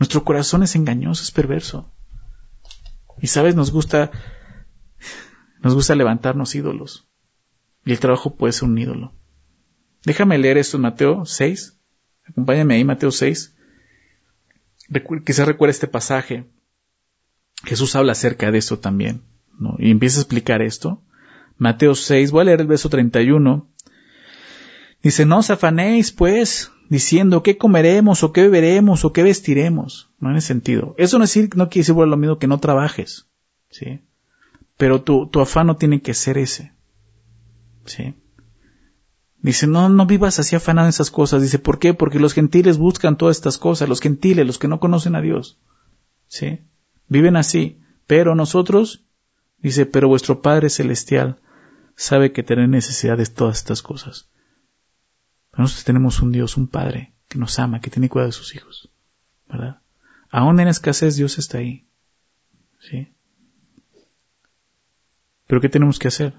[0.00, 1.92] Nuestro corazón es engañoso, es perverso.
[3.22, 4.10] Y sabes, nos gusta,
[5.62, 7.06] nos gusta levantarnos ídolos.
[7.84, 9.14] Y el trabajo puede ser un ídolo.
[10.04, 11.78] Déjame leer esto en Mateo 6.
[12.26, 13.54] Acompáñame ahí, Mateo 6
[15.24, 16.46] quizás recuerda este pasaje.
[17.64, 19.22] Jesús habla acerca de esto también,
[19.58, 19.76] ¿no?
[19.78, 21.02] Y empieza a explicar esto.
[21.58, 23.68] Mateo 6, voy a leer el verso 31.
[25.02, 30.10] Dice, no os afanéis, pues, diciendo qué comeremos, o qué beberemos, o qué vestiremos.
[30.18, 30.94] No en ese sentido.
[30.98, 33.28] Eso no, decir, no quiere lo mismo que no trabajes,
[33.70, 34.02] ¿sí?
[34.76, 36.74] Pero tu, tu afán no tiene que ser ese,
[37.86, 38.14] ¿sí?
[39.40, 41.40] Dice, no, no vivas así afanado en esas cosas.
[41.40, 41.94] Dice, ¿por qué?
[41.94, 45.58] Porque los gentiles buscan todas estas cosas, los gentiles, los que no conocen a Dios.
[46.26, 46.60] ¿Sí?
[47.08, 47.80] Viven así.
[48.06, 49.06] Pero nosotros,
[49.58, 51.38] dice, pero vuestro Padre Celestial
[51.96, 54.28] sabe que tenéis necesidad de todas estas cosas.
[55.60, 58.90] Nosotros tenemos un Dios, un Padre, que nos ama, que tiene cuidado de sus hijos,
[59.48, 59.80] ¿verdad?
[60.30, 61.86] Aún en escasez Dios está ahí,
[62.78, 63.12] ¿sí?
[65.46, 66.34] Pero ¿qué tenemos que hacer?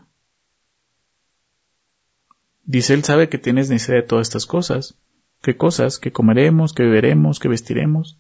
[2.64, 4.98] Dice, Él sabe que tienes necesidad de todas estas cosas.
[5.42, 6.00] ¿Qué cosas?
[6.00, 8.18] Que comeremos, que beberemos, que vestiremos.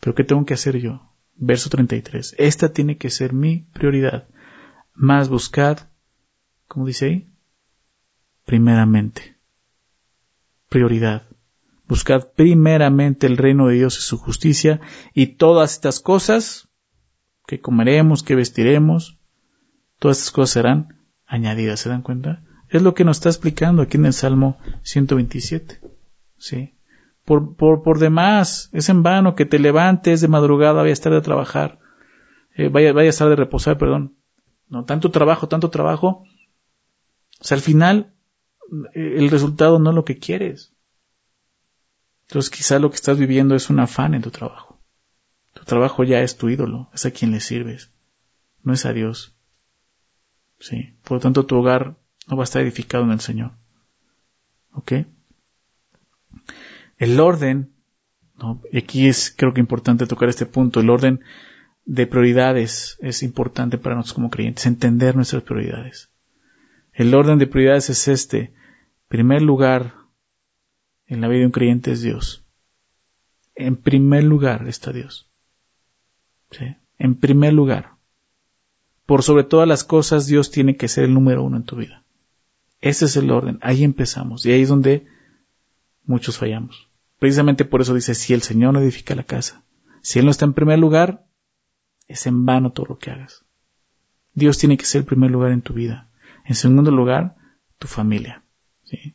[0.00, 1.12] Pero ¿qué tengo que hacer yo?
[1.36, 2.34] Verso 33.
[2.38, 4.26] Esta tiene que ser mi prioridad.
[4.94, 5.78] Más buscad,
[6.66, 7.32] ¿cómo dice ahí?
[8.44, 9.37] Primeramente.
[10.68, 11.22] Prioridad.
[11.86, 14.80] Buscad primeramente el reino de Dios y su justicia
[15.14, 16.68] y todas estas cosas
[17.46, 19.18] que comeremos, que vestiremos,
[19.98, 22.42] todas estas cosas serán añadidas, ¿se dan cuenta?
[22.68, 25.80] Es lo que nos está explicando aquí en el Salmo 127.
[26.36, 26.74] ¿Sí?
[27.24, 31.12] Por, por, por demás, es en vano que te levantes de madrugada, vaya a estar
[31.12, 31.78] de trabajar,
[32.54, 34.16] eh, vaya, vaya a estar de reposar, perdón.
[34.68, 36.24] No, tanto trabajo, tanto trabajo.
[37.40, 38.14] O sea, al final,
[38.94, 40.72] el resultado no es lo que quieres.
[42.28, 44.78] Entonces quizá lo que estás viviendo es un afán en tu trabajo.
[45.54, 47.90] Tu trabajo ya es tu ídolo, es a quien le sirves,
[48.62, 49.34] no es a Dios.
[50.60, 50.94] Sí.
[51.04, 53.52] Por lo tanto, tu hogar no va a estar edificado en el Señor.
[54.72, 54.92] ¿Ok?
[56.98, 57.72] El orden,
[58.36, 58.60] ¿no?
[58.70, 61.20] y aquí es creo que importante tocar este punto, el orden
[61.84, 66.10] de prioridades es importante para nosotros como creyentes, entender nuestras prioridades.
[66.92, 68.52] El orden de prioridades es este.
[69.08, 69.94] Primer lugar
[71.06, 72.44] en la vida de un creyente es Dios.
[73.54, 75.30] En primer lugar está Dios.
[76.98, 77.96] En primer lugar.
[79.06, 82.04] Por sobre todas las cosas, Dios tiene que ser el número uno en tu vida.
[82.80, 83.58] Ese es el orden.
[83.62, 84.44] Ahí empezamos.
[84.44, 85.06] Y ahí es donde
[86.04, 86.88] muchos fallamos.
[87.18, 89.64] Precisamente por eso dice, si el Señor no edifica la casa,
[90.02, 91.26] si Él no está en primer lugar,
[92.06, 93.44] es en vano todo lo que hagas.
[94.34, 96.10] Dios tiene que ser el primer lugar en tu vida.
[96.44, 97.36] En segundo lugar,
[97.78, 98.44] tu familia.
[98.88, 99.14] ¿Sí?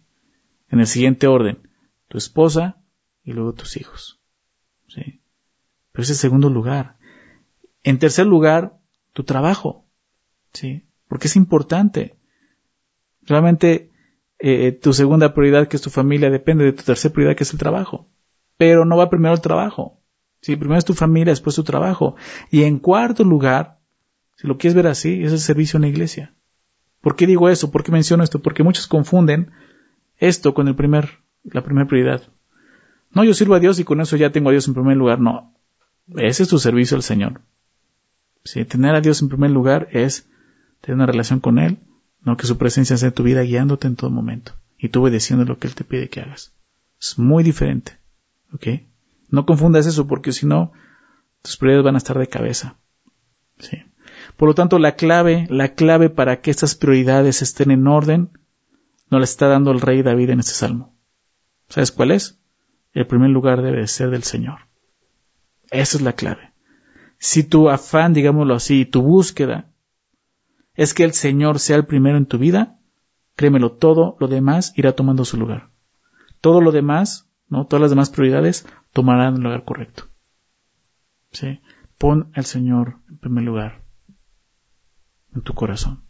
[0.69, 1.69] En el siguiente orden,
[2.07, 2.81] tu esposa
[3.23, 4.21] y luego tus hijos.
[4.87, 5.21] ¿sí?
[5.91, 6.97] Pero es el segundo lugar.
[7.83, 8.77] En tercer lugar,
[9.13, 9.85] tu trabajo.
[10.53, 10.87] ¿sí?
[11.07, 12.17] Porque es importante.
[13.21, 13.91] Realmente
[14.39, 17.53] eh, tu segunda prioridad, que es tu familia, depende de tu tercera prioridad, que es
[17.53, 18.09] el trabajo.
[18.57, 20.01] Pero no va primero el trabajo.
[20.41, 22.15] Si primero es tu familia, después tu trabajo.
[22.51, 23.79] Y en cuarto lugar,
[24.35, 26.35] si lo quieres ver así, es el servicio en la iglesia.
[26.99, 27.71] ¿Por qué digo eso?
[27.71, 28.41] ¿Por qué menciono esto?
[28.41, 29.51] Porque muchos confunden
[30.27, 32.23] esto con el primer, la primera prioridad.
[33.11, 35.19] No, yo sirvo a Dios y con eso ya tengo a Dios en primer lugar.
[35.19, 35.53] No.
[36.15, 37.41] Ese es tu servicio al Señor.
[38.43, 40.27] Si tener a Dios en primer lugar es
[40.81, 41.77] tener una relación con Él,
[42.21, 45.45] no que su presencia sea en tu vida guiándote en todo momento y tú obedeciendo
[45.45, 46.53] lo que Él te pide que hagas.
[46.99, 47.97] Es muy diferente.
[48.53, 48.67] ¿Ok?
[49.29, 50.71] No confundas eso porque si no,
[51.41, 52.77] tus prioridades van a estar de cabeza.
[53.59, 53.77] ¿Sí?
[54.37, 58.29] Por lo tanto, la clave, la clave para que estas prioridades estén en orden,
[59.13, 60.97] no la está dando el rey David en este salmo.
[61.69, 62.41] ¿Sabes cuál es?
[62.93, 64.61] El primer lugar debe ser del Señor.
[65.69, 66.51] Esa es la clave.
[67.19, 69.71] Si tu afán, digámoslo así, tu búsqueda
[70.73, 72.79] es que el Señor sea el primero en tu vida,
[73.35, 75.69] créemelo, todo lo demás irá tomando su lugar.
[76.41, 77.67] Todo lo demás, ¿no?
[77.67, 80.05] Todas las demás prioridades tomarán el lugar correcto.
[81.31, 81.61] ¿Sí?
[81.99, 83.83] Pon al Señor en primer lugar
[85.35, 86.03] en tu corazón.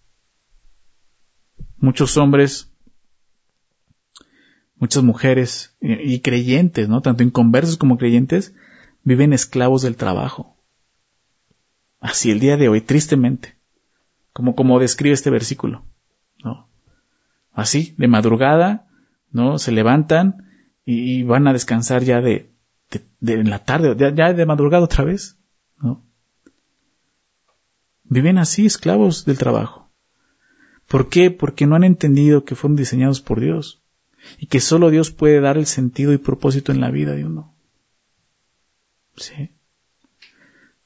[1.75, 2.72] Muchos hombres,
[4.83, 6.99] muchas mujeres y, creyentes, ¿no?
[6.99, 8.53] Tanto inconversos como creyentes,
[9.05, 10.57] viven esclavos del trabajo.
[12.01, 13.55] Así el día de hoy, tristemente
[14.33, 15.85] como, como describe este versículo,
[16.43, 16.67] ¿no?
[17.53, 18.89] Así, de madrugada,
[19.31, 19.57] ¿no?
[19.57, 20.49] Se levantan
[20.83, 22.51] y, van a descansar ya de,
[23.21, 25.39] de, en la tarde, ya, de madrugada otra vez,
[25.77, 26.03] ¿no?
[28.03, 29.89] Viven así, esclavos del trabajo.
[30.89, 31.31] ¿Por qué?
[31.31, 33.79] Porque no han entendido que fueron diseñados por Dios
[34.37, 37.55] y que solo Dios puede dar el sentido y propósito en la vida de uno.
[39.15, 39.51] ¿Sí?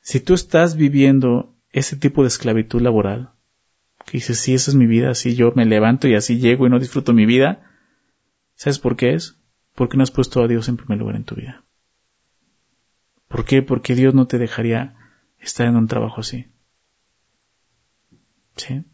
[0.01, 3.31] Si tú estás viviendo ese tipo de esclavitud laboral,
[4.05, 6.69] que dices, sí, esa es mi vida, así yo me levanto y así llego y
[6.69, 7.69] no disfruto mi vida.
[8.55, 9.37] ¿Sabes por qué es?
[9.75, 11.65] Porque no has puesto a Dios en primer lugar en tu vida.
[13.27, 13.61] ¿Por qué?
[13.61, 14.95] Porque Dios no te dejaría
[15.39, 16.47] estar en un trabajo así.
[18.55, 18.85] ¿Sí?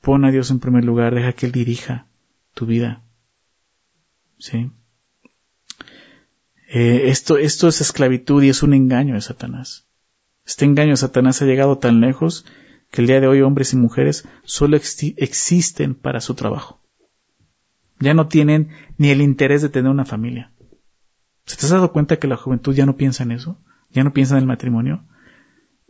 [0.00, 2.09] Pon a Dios en primer lugar, deja que Él dirija
[2.54, 3.04] tu vida.
[4.38, 4.70] ¿Sí?
[6.68, 9.88] Eh, esto, esto es esclavitud y es un engaño de Satanás.
[10.46, 12.44] Este engaño de Satanás ha llegado tan lejos
[12.90, 16.80] que el día de hoy hombres y mujeres solo existen para su trabajo.
[17.98, 20.52] Ya no tienen ni el interés de tener una familia.
[21.44, 23.62] ¿Se te has dado cuenta que la juventud ya no piensa en eso?
[23.90, 25.04] Ya no piensa en el matrimonio?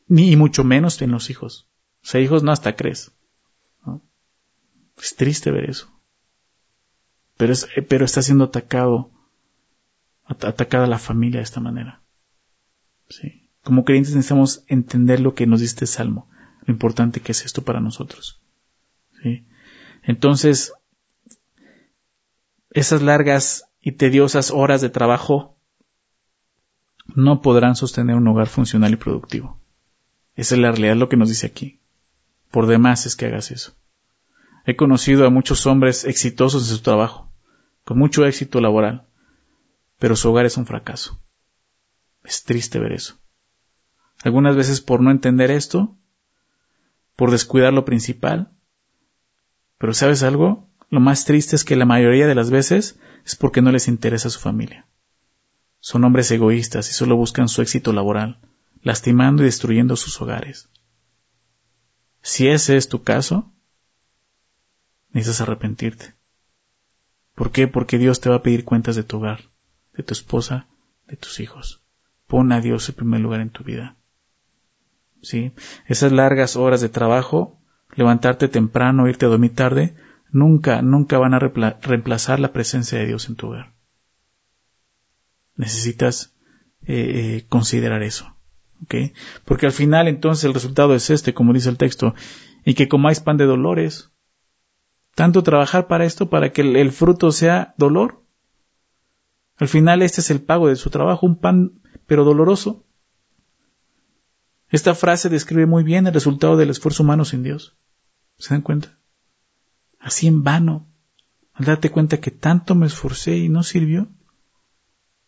[0.09, 1.70] Ni mucho menos en los hijos.
[2.03, 3.12] O sea, hijos no hasta crees.
[5.01, 6.00] Es triste ver eso.
[7.40, 9.11] Pero, es, eh, pero está siendo atacado,
[10.26, 12.03] atacada la familia de esta manera.
[13.09, 13.48] Sí.
[13.64, 16.29] Como creyentes necesitamos entender lo que nos dice salmo,
[16.66, 18.42] lo importante que es esto para nosotros.
[19.22, 19.46] ¿sí?
[20.03, 20.74] Entonces,
[22.72, 25.57] esas largas y tediosas horas de trabajo
[27.07, 29.59] no podrán sostener un hogar funcional y productivo.
[30.35, 31.81] Esa es la realidad lo que nos dice aquí.
[32.50, 33.72] Por demás es que hagas eso.
[34.66, 37.30] He conocido a muchos hombres exitosos en su trabajo,
[37.85, 39.07] con mucho éxito laboral,
[39.99, 41.21] pero su hogar es un fracaso.
[42.25, 43.19] Es triste ver eso.
[44.23, 45.97] Algunas veces por no entender esto,
[47.16, 48.53] por descuidar lo principal,
[49.79, 50.69] pero ¿sabes algo?
[50.90, 54.29] Lo más triste es que la mayoría de las veces es porque no les interesa
[54.29, 54.87] su familia.
[55.79, 58.40] Son hombres egoístas y solo buscan su éxito laboral,
[58.83, 60.69] lastimando y destruyendo sus hogares.
[62.23, 63.51] Si ese es tu caso,
[65.11, 66.14] necesitas arrepentirte.
[67.40, 67.66] ¿Por qué?
[67.68, 69.48] Porque Dios te va a pedir cuentas de tu hogar,
[69.94, 70.66] de tu esposa,
[71.09, 71.83] de tus hijos.
[72.26, 73.96] Pon a Dios en primer lugar en tu vida.
[75.22, 75.55] ¿Sí?
[75.87, 77.59] Esas largas horas de trabajo,
[77.94, 79.96] levantarte temprano, irte a dormir tarde,
[80.31, 83.72] nunca, nunca van a reemplazar la presencia de Dios en tu hogar.
[85.57, 86.37] Necesitas
[86.83, 88.37] eh, eh, considerar eso.
[88.83, 89.14] ¿okay?
[89.46, 92.14] Porque al final entonces el resultado es este, como dice el texto,
[92.66, 94.12] y que comáis pan de dolores.
[95.21, 98.25] Tanto trabajar para esto, para que el, fruto sea dolor.
[99.59, 102.87] Al final este es el pago de su trabajo, un pan pero doloroso.
[104.71, 107.77] Esta frase describe muy bien el resultado del esfuerzo humano sin Dios.
[108.39, 108.99] ¿Se dan cuenta?
[109.99, 110.89] Así en vano.
[111.53, 114.09] Al darte cuenta que tanto me esforcé y no sirvió.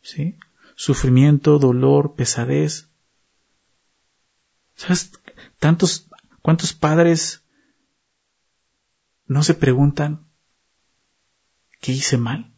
[0.00, 0.38] ¿Sí?
[0.74, 2.88] Sufrimiento, dolor, pesadez.
[4.74, 5.12] ¿Sabes?
[5.58, 6.08] Tantos,
[6.40, 7.41] cuántos padres
[9.32, 10.28] no se preguntan
[11.80, 12.54] qué hice mal.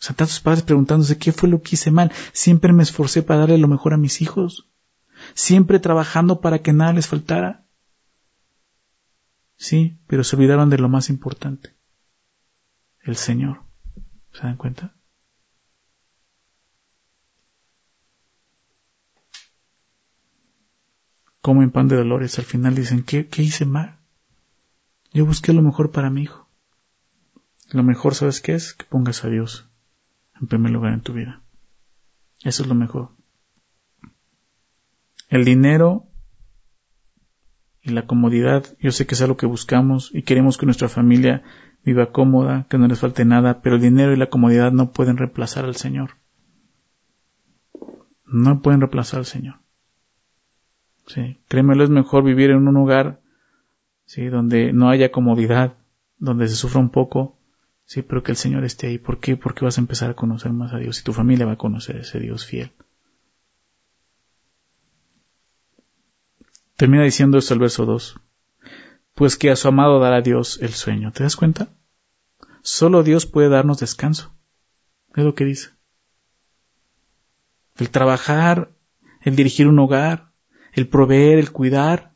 [0.00, 2.10] O sea, tantos padres preguntándose qué fue lo que hice mal.
[2.32, 4.70] Siempre me esforcé para darle lo mejor a mis hijos.
[5.34, 7.66] Siempre trabajando para que nada les faltara.
[9.56, 11.76] Sí, pero se olvidaron de lo más importante.
[13.02, 13.62] El Señor.
[14.32, 14.96] ¿Se dan cuenta?
[21.42, 22.38] Comen pan de dolores.
[22.38, 23.99] Al final dicen, ¿qué, qué hice mal?
[25.12, 26.48] Yo busqué lo mejor para mi hijo.
[27.72, 28.74] Lo mejor, ¿sabes qué es?
[28.74, 29.68] Que pongas a Dios
[30.40, 31.42] en primer lugar en tu vida.
[32.42, 33.10] Eso es lo mejor.
[35.28, 36.06] El dinero
[37.82, 41.42] y la comodidad, yo sé que es algo que buscamos y queremos que nuestra familia
[41.84, 45.16] viva cómoda, que no les falte nada, pero el dinero y la comodidad no pueden
[45.16, 46.16] reemplazar al Señor.
[48.26, 49.60] No pueden reemplazar al Señor.
[51.06, 53.19] Sí, créemelo, es mejor vivir en un lugar,
[54.10, 55.74] sí, donde no haya comodidad,
[56.18, 57.38] donde se sufra un poco,
[57.84, 58.98] sí, pero que el Señor esté ahí.
[58.98, 59.36] ¿Por qué?
[59.36, 61.96] Porque vas a empezar a conocer más a Dios y tu familia va a conocer
[61.96, 62.72] a ese Dios fiel.
[66.74, 68.16] Termina diciendo esto el verso 2.
[69.14, 71.12] Pues que a su amado dará Dios el sueño.
[71.12, 71.68] ¿Te das cuenta?
[72.62, 74.34] Solo Dios puede darnos descanso.
[75.14, 75.70] Es lo que dice.
[77.76, 78.72] El trabajar,
[79.20, 80.32] el dirigir un hogar,
[80.72, 82.12] el proveer, el cuidar,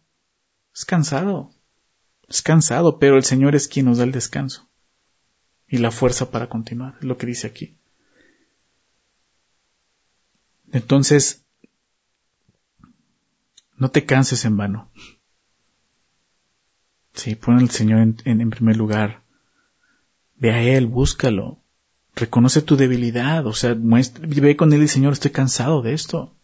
[0.74, 1.53] es cansado.
[2.28, 4.68] Es cansado, pero el Señor es quien nos da el descanso
[5.68, 6.96] y la fuerza para continuar.
[6.98, 7.76] Es lo que dice aquí.
[10.72, 11.44] Entonces,
[13.76, 14.90] no te canses en vano.
[17.14, 19.22] Sí, pon al Señor en, primer lugar.
[20.36, 21.58] Ve a Él, búscalo.
[22.16, 26.34] Reconoce tu debilidad, o sea, muestra, ve con Él y Señor, estoy cansado de esto.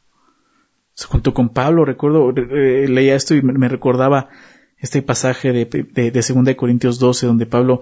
[1.08, 4.28] junto con Pablo, recuerdo, eh, leía esto y me, recordaba
[4.80, 7.80] este pasaje de, de, de 2 Corintios 12, donde Pablo,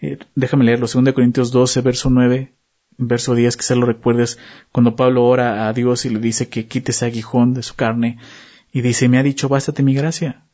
[0.00, 2.54] eh, déjame leerlo, 2 Corintios 12, verso 9,
[2.96, 4.38] verso 10, que se lo recuerdes,
[4.72, 8.18] cuando Pablo ora a Dios y le dice que quite ese aguijón de su carne
[8.72, 10.46] y dice, me ha dicho, bástate mi gracia,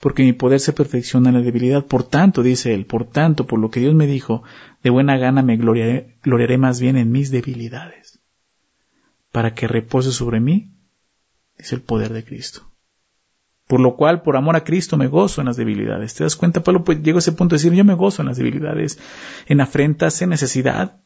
[0.00, 1.84] porque mi poder se perfecciona en la debilidad.
[1.84, 4.42] Por tanto, dice él, por tanto, por lo que Dios me dijo,
[4.82, 8.20] de buena gana me gloriaré, gloriaré más bien en mis debilidades,
[9.32, 10.72] para que repose sobre mí,
[11.58, 12.70] dice el poder de Cristo.
[13.66, 16.14] Por lo cual, por amor a Cristo, me gozo en las debilidades.
[16.14, 16.84] ¿Te das cuenta, Pablo?
[16.84, 18.98] Pues llegó a ese punto de decir, yo me gozo en las debilidades,
[19.46, 21.00] en afrentas, en necesidad,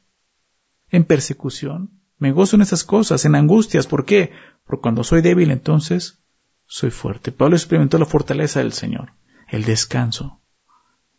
[0.91, 2.03] en persecución.
[2.19, 3.87] Me gozo en esas cosas, en angustias.
[3.87, 4.33] ¿Por qué?
[4.65, 6.23] Porque cuando soy débil, entonces
[6.67, 7.33] soy fuerte.
[7.33, 9.15] Pablo experimentó la fortaleza del Señor,
[9.49, 10.43] el descanso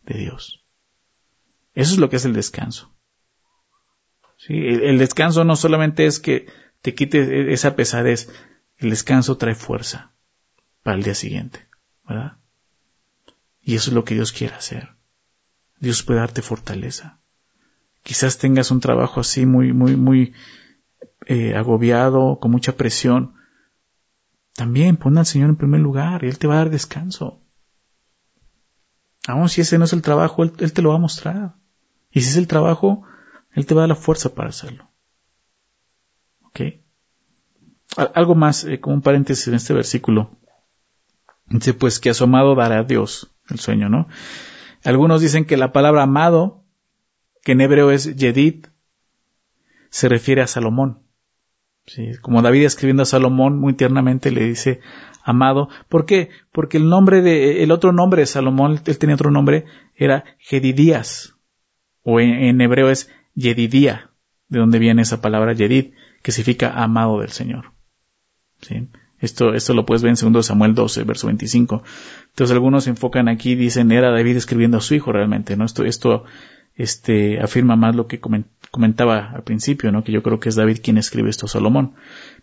[0.04, 0.64] de Dios.
[1.74, 2.94] Eso es lo que es el descanso.
[4.36, 4.54] ¿Sí?
[4.54, 6.46] El, descanso no solamente es que
[6.82, 8.28] te quite esa pesadez,
[8.76, 10.12] el descanso trae fuerza
[10.82, 11.66] para el día siguiente,
[12.08, 12.38] ¿verdad?
[13.60, 14.96] Y eso es lo que Dios quiere hacer.
[15.78, 17.20] Dios puede darte fortaleza.
[18.02, 20.34] quizás tengas un trabajo así muy, muy, muy
[21.26, 23.34] eh, agobiado, con mucha presión,
[24.54, 27.40] también pon al Señor en primer lugar y Él te va a dar descanso.
[29.26, 31.54] Aún si ese no es el trabajo, Él, te lo va a mostrar.
[32.10, 33.04] Y si es el trabajo,
[33.52, 34.90] Él te va a dar la fuerza para hacerlo.
[36.42, 36.60] ¿Ok?
[38.14, 40.38] Algo más, eh, como un paréntesis en este versículo.
[41.52, 44.08] Dice pues que a su amado dará Dios el sueño, ¿no?
[44.84, 46.64] Algunos dicen que la palabra amado,
[47.42, 48.66] que en hebreo es Yedid,
[49.90, 51.00] se refiere a Salomón.
[51.86, 54.80] Sí, como David escribiendo a Salomón muy tiernamente le dice
[55.24, 55.68] amado.
[55.88, 56.30] ¿Por qué?
[56.52, 61.36] Porque el nombre de, el otro nombre de Salomón, él tenía otro nombre, era Jedidías.
[62.02, 64.10] O en, hebreo es Yedidía,
[64.48, 65.92] de donde viene esa palabra Yedid,
[66.22, 67.72] que significa amado del Señor.
[68.60, 68.88] ¿Sí?
[69.22, 71.84] Esto, esto lo puedes ver en 2 Samuel 12, verso 25.
[72.30, 75.64] Entonces algunos se enfocan aquí, dicen, era David escribiendo a su hijo realmente, ¿no?
[75.64, 76.24] Esto, esto,
[76.74, 80.02] este, afirma más lo que comentaba al principio, ¿no?
[80.02, 81.94] Que yo creo que es David quien escribe esto Salomón.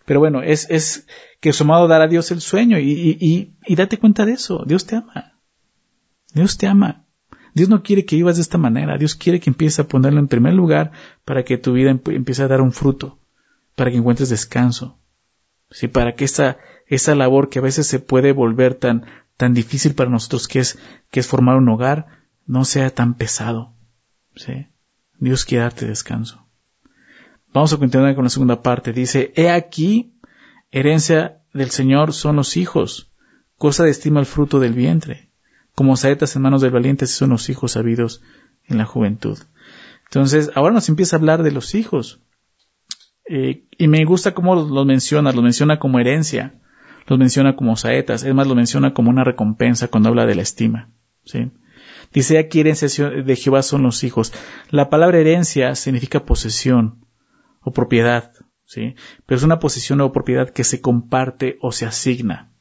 [0.06, 1.06] Pero bueno, es, es
[1.42, 4.64] que su amado dará a Dios el sueño y, y, y, date cuenta de eso.
[4.66, 5.34] Dios te ama.
[6.34, 7.06] Dios te ama.
[7.54, 8.98] Dios no quiere que vivas de esta manera.
[8.98, 10.94] Dios quiere que empieces a ponerlo en primer lugar
[11.26, 13.20] para que tu vida empiece a dar un fruto,
[13.76, 14.98] para que encuentres descanso.
[15.72, 16.58] Sí, para que esa,
[16.88, 19.06] esa labor que a veces se puede volver tan,
[19.38, 20.80] tan difícil para nosotros que es,
[21.12, 22.08] que es formar un hogar,
[22.46, 23.74] no sea tan pesado.
[24.36, 24.68] ¿sí?
[25.20, 26.46] Dios quiere darte descanso.
[27.54, 28.94] Vamos a continuar con la segunda parte.
[28.94, 30.14] Dice, he aquí,
[30.72, 33.12] herencia del Señor son los hijos,
[33.58, 35.30] cosa de estima el fruto del vientre.
[35.76, 38.22] Como saetas en manos del valiente son los hijos sabidos
[38.66, 39.38] en la juventud.
[40.06, 42.20] Entonces, ahora nos empieza a hablar de los hijos.
[43.32, 46.56] Eh, y me gusta cómo los, menciona, los menciona como herencia,
[47.06, 50.42] los menciona como saetas, es más, lo menciona como una recompensa cuando habla de la
[50.42, 50.90] estima.
[51.26, 51.52] ¿sí?
[52.12, 54.34] Dice aquí herencia de Jehová son los hijos.
[54.72, 57.06] La palabra herencia significa posesión
[57.62, 58.34] o propiedad,
[58.66, 58.96] ¿sí?
[59.28, 62.52] Pero es una posesión o propiedad que se comparte o se asigna.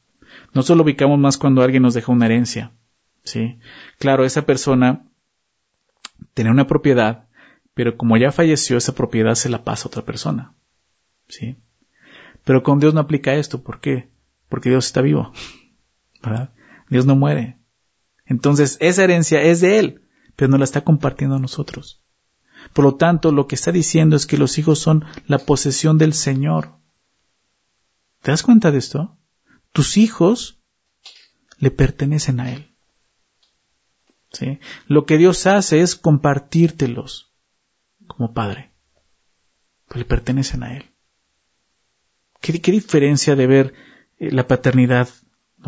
[0.53, 2.73] Nosotros lo ubicamos más cuando alguien nos deja una herencia,
[3.23, 3.57] ¿sí?
[3.97, 5.07] Claro, esa persona
[6.35, 7.27] tiene una propiedad,
[7.79, 10.53] pero como ya falleció, esa propiedad se la pasa a otra persona,
[11.29, 11.55] ¿sí?
[12.43, 14.09] Pero con Dios no aplica esto, ¿por qué?
[14.49, 15.31] Porque Dios está vivo,
[16.21, 16.51] ¿verdad?
[16.89, 17.57] Dios no muere.
[18.25, 20.01] Entonces, esa herencia es de Él,
[20.35, 22.03] pero no la está compartiendo a nosotros.
[22.73, 26.13] Por lo tanto, lo que está diciendo es que los hijos son la posesión del
[26.13, 26.73] Señor.
[28.21, 29.17] ¿Te das cuenta de esto?
[29.71, 30.59] Tus hijos
[31.59, 32.75] le pertenecen a Él.
[34.33, 34.59] ¿Sí?
[34.85, 37.28] Lo que Dios hace es compartírtelos
[38.09, 38.71] como Padre.
[39.87, 40.91] Pues le pertenecen a Él.
[42.41, 43.73] ¿Qué, diferencia de ver
[44.17, 45.09] eh, la paternidad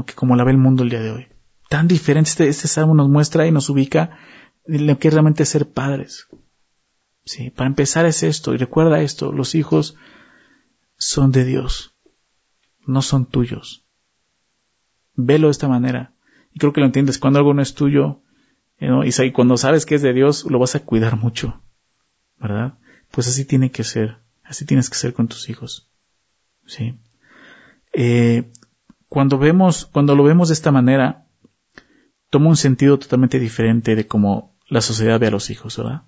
[0.06, 1.28] que como la ve el mundo el día de hoy?
[1.72, 2.30] tan diferente.
[2.30, 4.18] Este, este salmo nos muestra y nos ubica
[4.66, 6.28] en lo que realmente ser padres.
[7.24, 9.96] Sí, para empezar es esto, y recuerda esto, los hijos
[10.98, 11.96] son de Dios,
[12.86, 13.86] no son tuyos.
[15.16, 16.14] Velo de esta manera.
[16.54, 18.22] Y creo que lo entiendes, cuando algo no es tuyo,
[18.78, 21.64] y cuando sabes que es de Dios, lo vas a cuidar mucho.
[22.42, 22.80] ¿Verdad?
[23.12, 25.92] Pues así tiene que ser, así tienes que ser con tus hijos.
[26.66, 27.00] Sí.
[27.94, 28.52] Eh,
[29.08, 31.28] cuando vemos, cuando lo vemos de esta manera,
[32.30, 36.04] toma un sentido totalmente diferente de cómo la sociedad ve a los hijos, ¿verdad?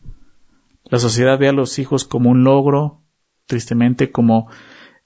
[0.86, 3.04] La sociedad ve a los hijos como un logro,
[3.46, 4.50] tristemente como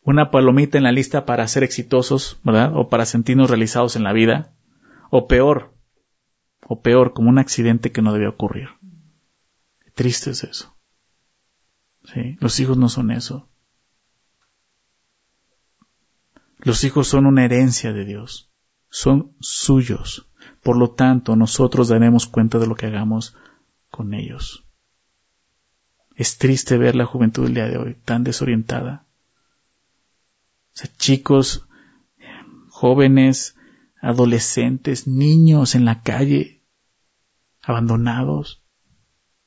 [0.01, 2.71] una palomita en la lista para ser exitosos, ¿verdad?
[2.75, 4.53] O para sentirnos realizados en la vida.
[5.09, 5.73] O peor,
[6.65, 8.69] o peor, como un accidente que no debe ocurrir.
[9.95, 10.76] Triste es eso.
[12.14, 13.49] Sí, los hijos no son eso.
[16.60, 18.49] Los hijos son una herencia de Dios.
[18.89, 20.28] Son suyos.
[20.64, 23.36] Por lo tanto, nosotros daremos cuenta de lo que hagamos
[23.89, 24.66] con ellos.
[26.16, 29.05] Es triste ver la juventud del día de hoy tan desorientada.
[30.97, 31.68] Chicos,
[32.70, 33.55] jóvenes,
[34.01, 36.64] adolescentes, niños en la calle,
[37.62, 38.64] abandonados,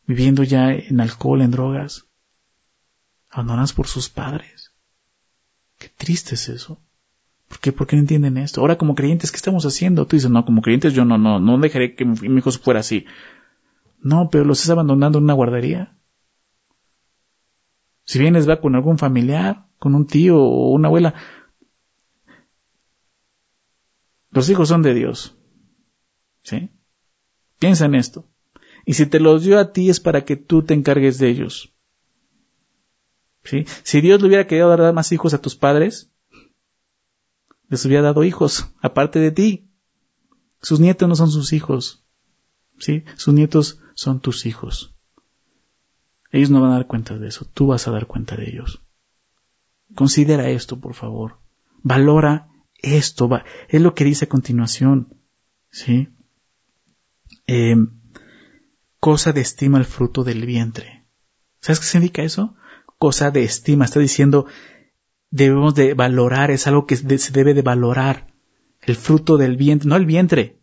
[0.07, 2.10] viviendo ya en alcohol, en drogas,
[3.31, 4.73] abandonados por sus padres.
[5.79, 6.81] Qué triste es eso.
[7.49, 7.73] ¿Por qué?
[7.73, 8.61] ¿Por qué no entienden esto?
[8.61, 10.07] Ahora como creyentes, ¿qué estamos haciendo?
[10.07, 13.07] Tú dices, no, como creyentes yo no, no, no dejaré que mi hijo fuera así.
[14.01, 15.97] No, pero los estás abandonando en una guardería.
[18.05, 21.15] Si vienes va con algún familiar, con un tío o una abuela,
[24.31, 25.37] los hijos son de Dios.
[26.43, 26.71] ¿Sí?
[27.59, 28.29] Piensa en esto.
[28.87, 31.75] Y si te los dio a ti es para que tú te encargues de ellos.
[33.45, 33.65] ¿Sí?
[33.83, 36.11] Si Dios le hubiera querido dar más hijos a tus padres,
[37.69, 39.71] les hubiera dado hijos, aparte de ti.
[40.61, 42.05] Sus nietos no son sus hijos.
[42.79, 43.05] ¿Sí?
[43.17, 44.95] Sus nietos son tus hijos.
[46.33, 48.83] Ellos no van a dar cuenta de eso, tú vas a dar cuenta de ellos.
[49.95, 51.39] Considera esto, por favor.
[51.83, 53.29] Valora esto,
[53.69, 55.15] es lo que dice a continuación.
[55.71, 56.09] ¿Sí?
[57.47, 57.77] Eh,
[59.01, 61.05] cosa de estima el fruto del vientre.
[61.61, 62.55] ¿Sabes qué significa eso?
[63.01, 63.87] Cosa de estima.
[63.87, 64.45] Está diciendo,
[65.31, 68.35] debemos de valorar, es algo que se debe de valorar.
[68.83, 70.61] El fruto del vientre, no el vientre,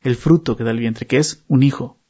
[0.00, 2.00] el fruto que da el vientre, que es un hijo.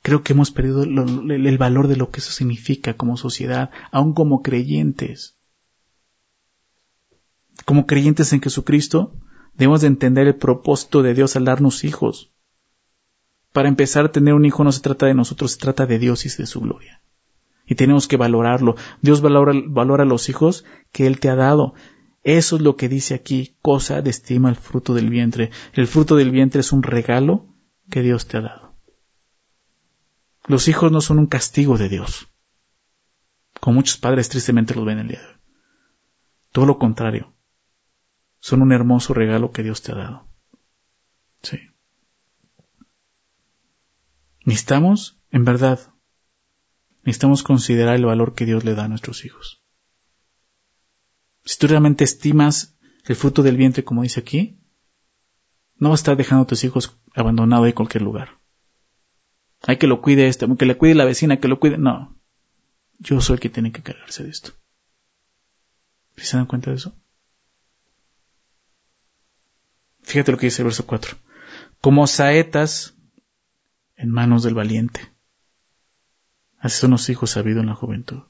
[0.00, 4.40] Creo que hemos perdido el valor de lo que eso significa como sociedad, aun como
[4.40, 5.36] creyentes.
[7.66, 9.14] Como creyentes en Jesucristo,
[9.52, 12.32] debemos de entender el propósito de Dios al darnos hijos.
[13.52, 16.30] Para empezar tener un hijo no se trata de nosotros, se trata de Dios y
[16.30, 17.01] de su gloria.
[17.66, 18.76] Y tenemos que valorarlo.
[19.00, 21.74] Dios valora, valora los hijos que Él te ha dado.
[22.22, 25.50] Eso es lo que dice aquí, cosa de estima el fruto del vientre.
[25.72, 27.46] El fruto del vientre es un regalo
[27.90, 28.74] que Dios te ha dado.
[30.46, 32.28] Los hijos no son un castigo de Dios,
[33.60, 35.40] como muchos padres tristemente los ven el día de hoy.
[36.50, 37.34] Todo lo contrario,
[38.40, 40.28] son un hermoso regalo que Dios te ha dado.
[41.42, 41.58] Sí.
[44.44, 45.78] Necesitamos, en verdad,
[47.02, 49.62] necesitamos considerar el valor que Dios le da a nuestros hijos.
[51.44, 54.60] Si tú realmente estimas el fruto del vientre, como dice aquí,
[55.76, 58.38] no vas a estar dejando a tus hijos abandonados en cualquier lugar.
[59.62, 61.78] Hay que lo cuide este, que le cuide la vecina, que lo cuide.
[61.78, 62.16] No.
[62.98, 64.52] Yo soy el que tiene que cargarse de esto.
[66.16, 66.94] ¿Se dan cuenta de eso?
[70.02, 71.16] Fíjate lo que dice el verso 4.
[71.80, 72.94] Como saetas
[73.96, 75.11] en manos del valiente.
[76.62, 78.22] Así son los hijos sabidos en la juventud.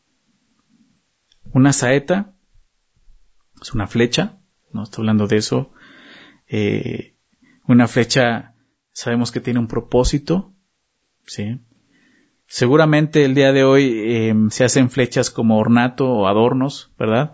[1.52, 2.34] Una saeta
[3.60, 4.38] es una flecha,
[4.72, 5.70] no estoy hablando de eso.
[6.48, 7.14] Eh,
[7.68, 8.54] una flecha
[8.90, 10.54] sabemos que tiene un propósito,
[11.26, 11.60] ¿sí?
[12.46, 17.32] Seguramente el día de hoy em, se hacen flechas como ornato o adornos, ¿verdad?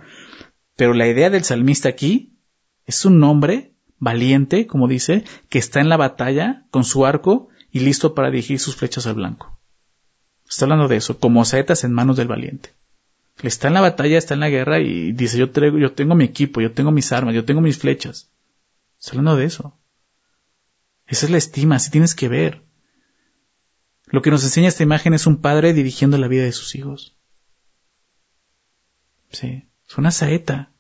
[0.75, 2.41] Pero la idea del salmista aquí
[2.87, 7.81] es un hombre valiente, como dice, que está en la batalla con su arco y
[7.81, 9.58] listo para dirigir sus flechas al blanco.
[10.49, 12.75] Está hablando de eso, como saetas en manos del valiente.
[13.43, 16.25] Está en la batalla, está en la guerra y dice, yo, traigo, yo tengo mi
[16.25, 18.31] equipo, yo tengo mis armas, yo tengo mis flechas.
[18.99, 19.79] Está hablando de eso.
[21.07, 22.63] Esa es la estima, así tienes que ver.
[24.07, 27.17] Lo que nos enseña esta imagen es un padre dirigiendo la vida de sus hijos.
[29.31, 30.73] Sí, es una saeta.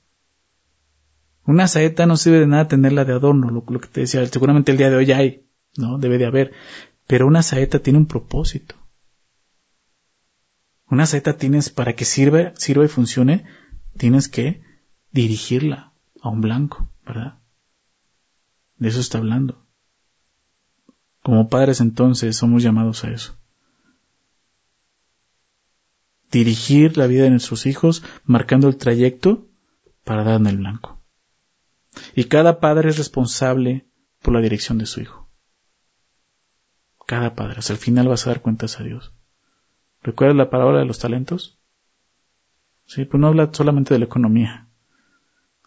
[1.44, 4.78] Una saeta no sirve de nada tenerla de adorno, lo, que te decía, seguramente el
[4.78, 5.46] día de hoy hay,
[5.76, 5.98] ¿no?
[5.98, 6.52] Debe de haber.
[7.06, 8.74] Pero una saeta tiene un propósito.
[10.90, 13.44] Una saeta tienes, para que sirva, sirva y funcione,
[13.96, 14.62] tienes que
[15.10, 17.38] dirigirla a un blanco, ¿verdad?
[18.76, 19.66] De eso está hablando.
[21.22, 23.36] Como padres entonces somos llamados a eso.
[26.30, 29.46] Dirigir la vida de nuestros hijos marcando el trayecto
[30.04, 31.02] para dar en el blanco.
[32.14, 33.86] Y cada padre es responsable
[34.22, 35.28] por la dirección de su hijo.
[37.06, 37.58] Cada padre.
[37.58, 39.12] Hasta el final vas a dar cuentas a Dios.
[40.02, 41.58] ¿Recuerdas la palabra de los talentos?
[42.86, 44.68] Sí, pues no habla solamente de la economía.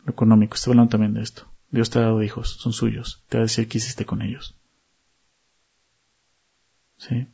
[0.06, 1.52] Lo económico, está hablando también de esto.
[1.70, 3.24] Dios te ha dado hijos, son suyos.
[3.30, 4.58] Te va a decir qué hiciste con ellos.
[6.98, 7.28] ¿Sí?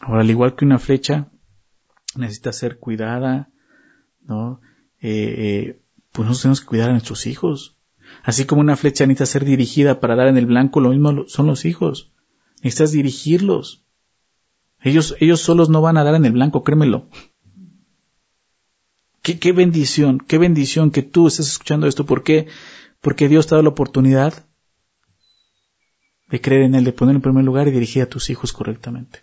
[0.00, 1.28] Ahora, al igual que una flecha,
[2.16, 3.50] necesita ser cuidada,
[4.22, 4.60] ¿no?
[5.00, 5.82] Eh, eh,
[6.12, 7.76] pues nosotros tenemos que cuidar a nuestros hijos.
[8.22, 11.46] Así como una flecha necesita ser dirigida para dar en el blanco, lo mismo son
[11.46, 12.12] los hijos.
[12.62, 13.81] Necesitas dirigirlos.
[14.82, 17.08] Ellos, ellos solos no van a dar en el blanco, créemelo.
[19.22, 22.04] Qué, bendición, qué bendición que tú estés escuchando esto.
[22.04, 22.48] ¿Por qué?
[23.00, 24.46] Porque Dios te ha dado la oportunidad
[26.28, 29.20] de creer en Él, de poner en primer lugar y dirigir a tus hijos correctamente.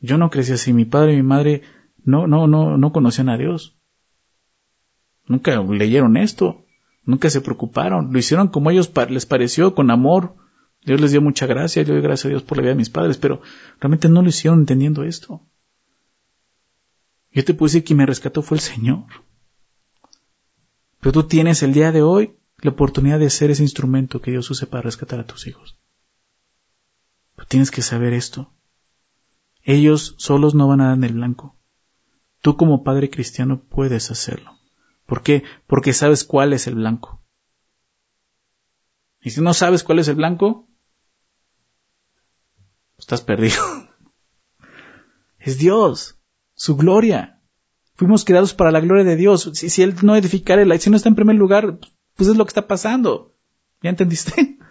[0.00, 1.62] Yo no crecí así, mi padre y mi madre
[2.02, 3.76] no, no, no, no conocían a Dios.
[5.26, 6.64] Nunca leyeron esto,
[7.04, 10.34] nunca se preocuparon, lo hicieron como ellos les pareció, con amor.
[10.84, 12.90] Dios les dio mucha gracia, yo doy gracias a Dios por la vida de mis
[12.90, 13.40] padres, pero
[13.80, 15.46] realmente no lo hicieron entendiendo esto.
[17.30, 19.06] Yo te puedo decir que me rescató fue el Señor.
[21.00, 24.50] Pero tú tienes el día de hoy la oportunidad de ser ese instrumento que Dios
[24.50, 25.78] use para rescatar a tus hijos.
[27.36, 28.52] Pero tienes que saber esto.
[29.62, 31.56] Ellos solos no van a dar en el blanco.
[32.40, 34.58] Tú como padre cristiano puedes hacerlo.
[35.06, 35.44] ¿Por qué?
[35.66, 37.22] Porque sabes cuál es el blanco.
[39.20, 40.68] Y si no sabes cuál es el blanco,
[43.02, 43.56] estás perdido.
[45.38, 46.18] es Dios,
[46.54, 47.40] su gloria.
[47.94, 49.50] Fuimos creados para la gloria de Dios.
[49.54, 51.78] Si, si Él no edificara, si no está en primer lugar,
[52.16, 53.34] pues es lo que está pasando.
[53.82, 54.58] ¿Ya entendiste?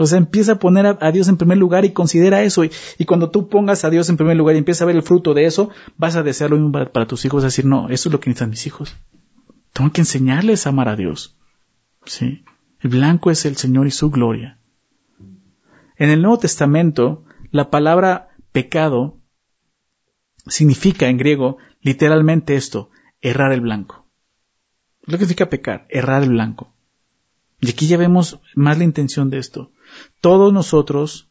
[0.00, 2.62] O sea, empieza a poner a, Dios en primer lugar y considera eso.
[2.62, 2.70] Y,
[3.04, 5.44] cuando tú pongas a Dios en primer lugar y empiezas a ver el fruto de
[5.44, 8.20] eso, vas a desear lo mismo para, para tus hijos, decir, no, eso es lo
[8.20, 8.94] que necesitan mis hijos.
[9.72, 11.36] Tengo que enseñarles a amar a Dios.
[12.04, 12.44] ¿Sí?
[12.80, 14.60] El blanco es el Señor y su gloria.
[15.96, 19.18] En el Nuevo Testamento, la palabra pecado
[20.46, 22.90] significa en griego literalmente esto,
[23.20, 24.06] errar el blanco.
[25.02, 26.74] Lo que significa pecar, errar el blanco.
[27.60, 29.72] Y aquí ya vemos más la intención de esto.
[30.20, 31.30] Todos nosotros,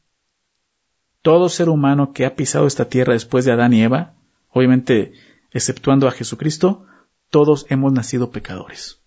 [1.22, 4.16] todo ser humano que ha pisado esta tierra después de Adán y Eva,
[4.50, 5.14] obviamente
[5.52, 6.86] exceptuando a Jesucristo,
[7.30, 9.02] todos hemos nacido pecadores.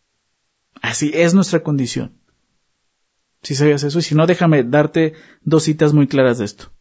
[0.82, 2.18] Así es nuestra condición.
[3.42, 6.72] Si sabías eso, y si no, déjame darte dos citas muy claras de esto.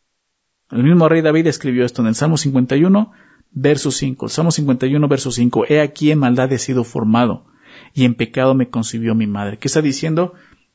[0.72, 3.12] El mismo rey David escribió esto en el Salmo 51,
[3.52, 4.26] verso 5.
[4.26, 5.66] El Salmo 51, verso 5.
[5.68, 7.48] He aquí en maldad he sido formado,
[7.94, 9.58] y en pecado me concibió mi madre.
[9.58, 10.34] ¿Qué está diciendo?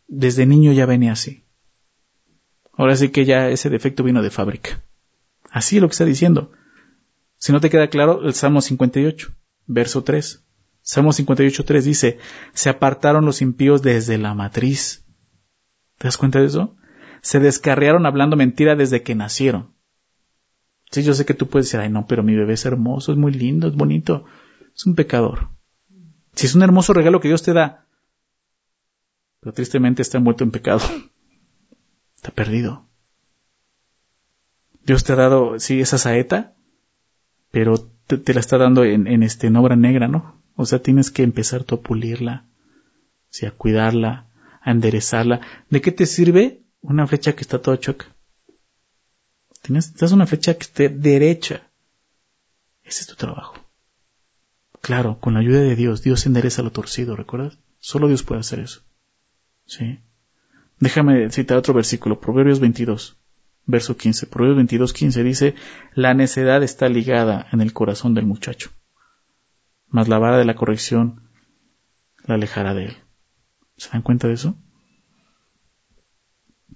[0.08, 1.44] Desde niño ya venía así.
[2.72, 4.82] Ahora sí que ya ese defecto vino de fábrica.
[5.50, 6.50] Así es lo que está diciendo.
[7.38, 9.32] Si no te queda claro, el Salmo 58,
[9.66, 10.44] verso 3.
[10.82, 12.18] Salmo 58, 3 dice,
[12.52, 15.04] se apartaron los impíos desde la matriz.
[15.98, 16.76] ¿Te das cuenta de eso?
[17.22, 19.73] Se descarriaron hablando mentira desde que nacieron.
[20.94, 23.18] Sí, yo sé que tú puedes decir, ay no, pero mi bebé es hermoso, es
[23.18, 24.26] muy lindo, es bonito.
[24.76, 25.48] Es un pecador.
[26.34, 27.88] Si es un hermoso regalo que Dios te da,
[29.40, 30.82] pero tristemente está envuelto en pecado.
[32.14, 32.86] Está perdido.
[34.86, 36.54] Dios te ha dado, sí, esa saeta,
[37.50, 37.76] pero
[38.06, 40.40] te, la está dando en, este, en obra negra, ¿no?
[40.54, 42.46] O sea, tienes que empezar tú a pulirla,
[43.44, 44.28] a cuidarla,
[44.62, 45.40] a enderezarla.
[45.70, 48.13] ¿De qué te sirve una flecha que está toda choca?
[49.64, 51.70] Tienes, una flecha que esté derecha.
[52.82, 53.54] Ese es tu trabajo.
[54.82, 57.58] Claro, con la ayuda de Dios, Dios endereza lo torcido, ¿recuerdas?
[57.78, 58.82] Solo Dios puede hacer eso.
[59.64, 60.00] ¿Sí?
[60.80, 63.16] Déjame citar otro versículo, Proverbios 22,
[63.64, 64.26] verso 15.
[64.26, 65.54] Proverbios 22, 15 dice,
[65.94, 68.70] la necedad está ligada en el corazón del muchacho,
[69.88, 71.30] mas la vara de la corrección
[72.26, 72.96] la alejará de él.
[73.78, 74.58] ¿Se dan cuenta de eso?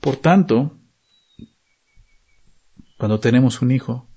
[0.00, 0.77] Por tanto,
[2.98, 4.08] cuando tenemos un hijo,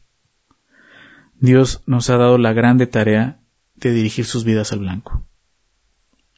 [1.40, 3.40] Dios nos ha dado la grande tarea
[3.76, 5.26] de dirigir sus vidas al blanco.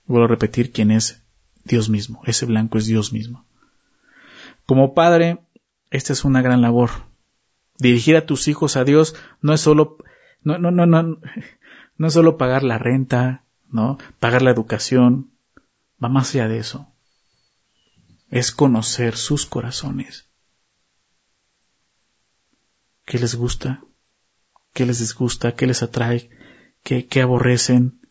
[0.05, 1.23] Vuelvo a repetir quién es
[1.63, 2.21] Dios mismo.
[2.25, 3.45] Ese blanco es Dios mismo.
[4.65, 5.39] Como padre,
[5.89, 6.89] esta es una gran labor.
[7.79, 9.97] Dirigir a tus hijos a Dios no es solo,
[10.41, 11.19] no, no, no, no,
[11.97, 13.97] no es solo pagar la renta, ¿no?
[14.19, 15.31] Pagar la educación.
[16.03, 16.87] Va más allá de eso.
[18.29, 20.32] Es conocer sus corazones.
[23.05, 23.83] ¿Qué les gusta?
[24.73, 25.55] ¿Qué les disgusta?
[25.55, 26.29] ¿Qué les atrae?
[26.83, 28.01] ¿Qué, aborrecen?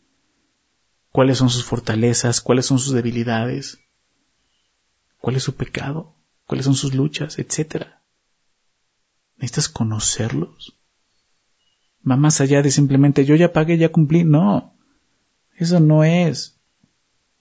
[1.11, 2.41] ¿Cuáles son sus fortalezas?
[2.41, 3.79] ¿Cuáles son sus debilidades?
[5.19, 6.15] ¿Cuál es su pecado?
[6.45, 7.37] ¿Cuáles son sus luchas?
[7.37, 8.01] Etcétera.
[9.37, 10.79] Necesitas conocerlos.
[12.09, 14.23] Va más allá de simplemente yo ya pagué, ya cumplí.
[14.23, 14.75] No.
[15.55, 16.59] Eso no es.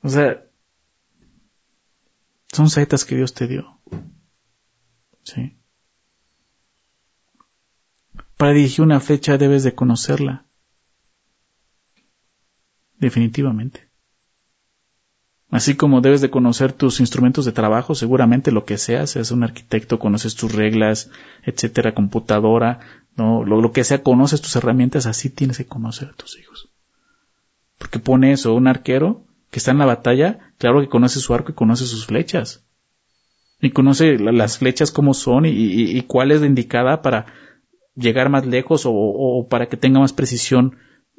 [0.03, 0.45] O sea,
[2.53, 3.81] son setas que Dios te dio.
[5.23, 5.57] ¿Sí?
[8.43, 10.47] Para dirigir una flecha debes de conocerla.
[12.99, 13.89] Definitivamente.
[15.49, 19.45] Así como debes de conocer tus instrumentos de trabajo, seguramente lo que seas, seas un
[19.45, 21.09] arquitecto, conoces tus reglas,
[21.45, 22.81] etcétera, computadora,
[23.15, 26.69] no, lo, que sea, conoces tus herramientas, así tienes que conocer a tus hijos.
[27.79, 31.53] Porque pone eso, un arquero que está en la batalla, claro que conoce su arco
[31.53, 32.67] y conoce sus flechas.
[33.61, 37.27] Y conoce las flechas cómo son y, y, y cuál es la indicada para
[37.95, 40.77] llegar más lejos o, para que tenga más precisión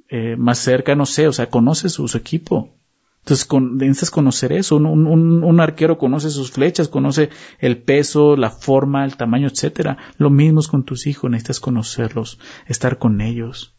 [0.10, 2.78] eh, más cerca, no sé, o sea, conoce su, equipo.
[3.20, 4.76] Entonces, con, necesitas conocer eso.
[4.76, 9.98] Un, un, un, arquero conoce sus flechas, conoce el peso, la forma, el tamaño, etcétera.
[10.18, 13.76] Lo mismo es con tus hijos, necesitas conocerlos, estar con ellos,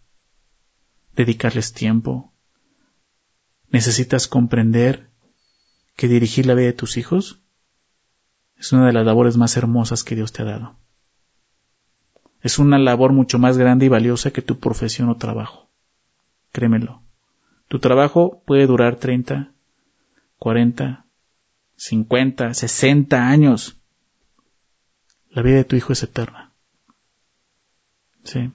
[1.14, 2.32] dedicarles tiempo.
[3.68, 5.10] Necesitas comprender
[5.96, 7.42] que dirigir la vida de tus hijos
[8.56, 10.83] es una de las labores más hermosas que Dios te ha dado.
[12.44, 15.70] Es una labor mucho más grande y valiosa que tu profesión o trabajo.
[16.52, 17.02] Créemelo.
[17.68, 19.50] Tu trabajo puede durar 30,
[20.36, 21.06] 40,
[21.76, 23.80] 50, 60 años.
[25.30, 26.52] La vida de tu hijo es eterna.
[28.24, 28.52] ¿Sí?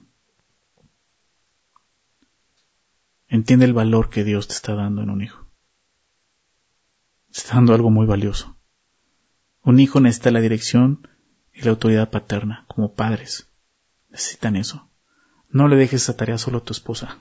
[3.26, 5.48] Entiende el valor que Dios te está dando en un hijo.
[7.32, 8.56] Te está dando algo muy valioso.
[9.64, 11.08] Un hijo necesita la dirección
[11.52, 13.49] y la autoridad paterna como padres.
[14.10, 14.88] Necesitan eso.
[15.48, 17.18] No le dejes esa tarea solo a tu esposa.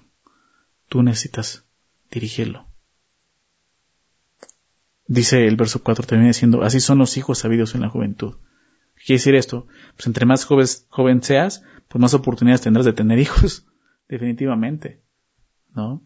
[0.88, 1.66] Tú necesitas
[2.12, 2.68] dirigirlo.
[5.08, 8.36] Dice el verso 4 también diciendo, así son los hijos sabidos en la juventud.
[8.96, 9.68] ¿Qué quiere decir esto?
[9.96, 13.66] Pues entre más joven seas, pues más oportunidades tendrás de tener hijos.
[14.08, 15.04] Definitivamente.
[15.74, 16.04] ¿No?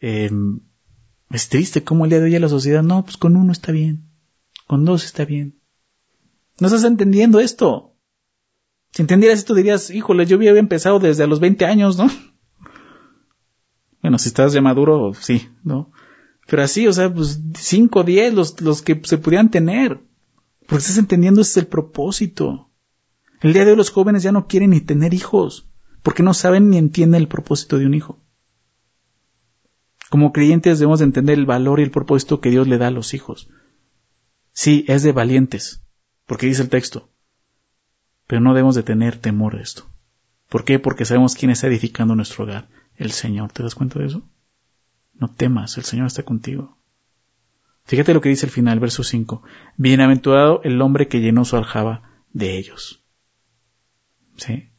[0.00, 0.60] Em,
[1.30, 4.10] es triste cómo el día de hoy la sociedad, no, pues con uno está bien.
[4.66, 5.60] Con dos está bien.
[6.58, 7.89] No estás entendiendo esto.
[8.92, 12.10] Si entendieras esto dirías, híjole, yo había empezado desde los 20 años, ¿no?
[14.02, 15.92] Bueno, si estás ya maduro, sí, ¿no?
[16.46, 20.00] Pero así, o sea, pues 5, 10, los, los que se pudieran tener.
[20.60, 22.70] Porque estás entendiendo, ese es el propósito.
[23.40, 25.68] El día de hoy los jóvenes ya no quieren ni tener hijos,
[26.02, 28.18] porque no saben ni entienden el propósito de un hijo.
[30.10, 32.90] Como creyentes debemos de entender el valor y el propósito que Dios le da a
[32.90, 33.48] los hijos.
[34.52, 35.82] Sí, es de valientes,
[36.26, 37.08] porque dice el texto,
[38.30, 39.90] pero no debemos de tener temor de esto.
[40.48, 40.78] ¿Por qué?
[40.78, 43.50] Porque sabemos quién está edificando nuestro hogar, el Señor.
[43.50, 44.22] ¿Te das cuenta de eso?
[45.14, 46.78] No temas, el Señor está contigo.
[47.86, 49.42] Fíjate lo que dice el final, verso 5.
[49.78, 53.02] Bienaventurado el hombre que llenó su aljaba de ellos.
[54.36, 54.70] ¿Sí?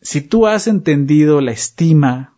[0.00, 2.36] Si tú has entendido la estima,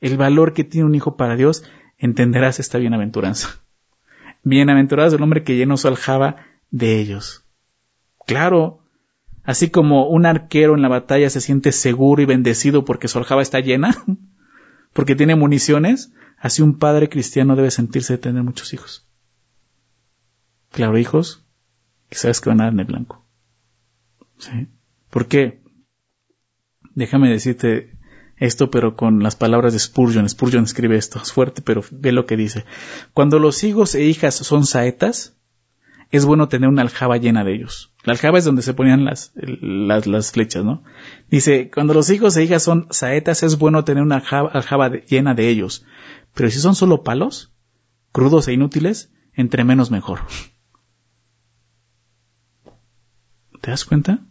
[0.00, 1.62] el valor que tiene un hijo para Dios,
[1.96, 3.62] entenderás esta bienaventuranza.
[4.42, 7.44] Bienaventurado es el hombre que llenó su aljaba de ellos.
[8.26, 8.82] Claro,
[9.46, 13.42] así como un arquero en la batalla se siente seguro y bendecido porque su aljaba
[13.42, 13.96] está llena,
[14.92, 19.08] porque tiene municiones, así un padre cristiano debe sentirse de tener muchos hijos.
[20.70, 21.46] Claro, hijos,
[22.10, 23.24] que sabes que van a dar en el blanco.
[24.38, 24.68] ¿Sí?
[25.08, 25.62] ¿Por qué?
[26.94, 27.96] Déjame decirte
[28.36, 30.28] esto, pero con las palabras de Spurgeon.
[30.28, 32.64] Spurgeon escribe esto, es fuerte, pero ve lo que dice.
[33.14, 35.35] Cuando los hijos e hijas son saetas,
[36.10, 37.92] es bueno tener una aljaba llena de ellos.
[38.04, 40.84] La aljaba es donde se ponían las, las, las flechas, ¿no?
[41.28, 45.48] Dice, cuando los hijos e hijas son saetas, es bueno tener una aljaba, llena de
[45.48, 45.84] ellos.
[46.34, 47.52] Pero si son solo palos,
[48.12, 50.20] crudos e inútiles, entre menos mejor.
[53.60, 54.24] ¿Te das cuenta?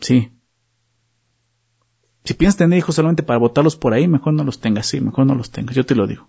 [0.00, 0.32] Sí.
[2.24, 5.26] Si piensas tener hijos solamente para botarlos por ahí, mejor no los tengas, sí, mejor
[5.26, 6.28] no los tengas, yo te lo digo.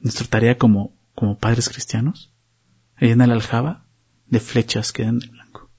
[0.00, 2.32] Nuestra tarea como como padres cristianos,
[3.00, 3.88] llena la aljaba
[4.26, 5.70] de flechas que dan de blanco.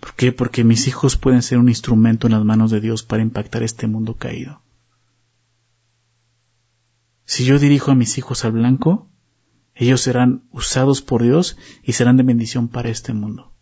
[0.00, 0.32] ¿Por qué?
[0.32, 3.86] Porque mis hijos pueden ser un instrumento en las manos de Dios para impactar este
[3.86, 4.62] mundo caído.
[7.24, 9.10] Si yo dirijo a mis hijos al blanco,
[9.74, 13.54] ellos serán usados por Dios y serán de bendición para este mundo.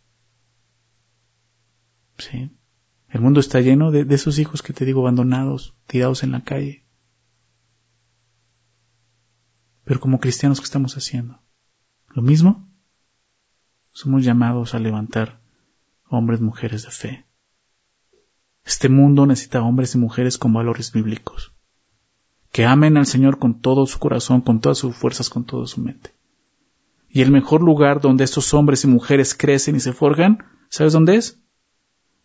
[2.19, 2.51] ¿Sí?
[3.09, 6.82] El mundo está lleno de esos hijos que te digo abandonados, tirados en la calle.
[9.93, 11.39] Pero como cristianos, ¿qué estamos haciendo?
[12.15, 12.67] ¿Lo mismo?
[13.93, 15.43] Somos llamados a levantar
[16.09, 17.27] hombres, mujeres de fe.
[18.65, 21.53] Este mundo necesita hombres y mujeres con valores bíblicos,
[22.53, 25.83] que amen al Señor con todo su corazón, con todas sus fuerzas, con toda su
[25.83, 26.15] mente.
[27.11, 30.39] Y el mejor lugar donde estos hombres y mujeres crecen y se forjan,
[30.71, 31.39] ¿sabes dónde es?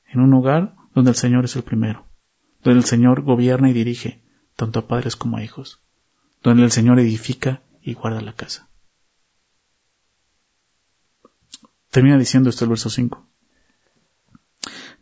[0.05, 2.05] En un hogar donde el Señor es el primero,
[2.63, 4.23] donde el Señor gobierna y dirige,
[4.55, 5.81] tanto a padres como a hijos
[6.49, 8.69] donde el Señor edifica y guarda la casa.
[11.91, 13.27] Termina diciendo esto el verso 5.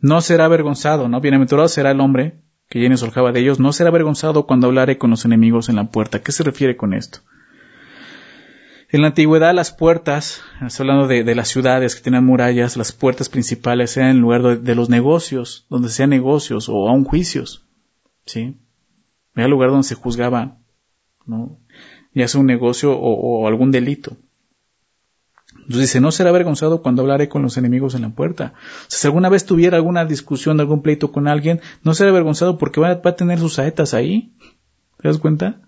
[0.00, 1.20] No será avergonzado, ¿no?
[1.20, 4.98] Bienaventurado será el hombre que llene su aljaba de ellos, no será avergonzado cuando hablare
[4.98, 6.20] con los enemigos en la puerta.
[6.20, 7.20] ¿Qué se refiere con esto?
[8.88, 10.42] En la antigüedad las puertas,
[10.78, 14.88] hablando de, las ciudades que tenían murallas, las puertas principales eran el lugar de, los
[14.88, 17.66] negocios, donde se hacían negocios o aún juicios.
[18.24, 18.56] ¿Sí?
[19.36, 20.58] Era el lugar donde se juzgaba
[21.26, 21.58] ¿no?
[22.16, 24.16] ya sea un negocio o, algún delito.
[25.52, 28.54] Entonces dice, no será avergonzado cuando hablaré con los enemigos en la puerta.
[28.88, 32.90] Si alguna vez tuviera alguna discusión, algún pleito con alguien, no será avergonzado porque va,
[32.90, 34.34] a tener sus saetas ahí.
[34.98, 35.60] ¿Te das cuenta?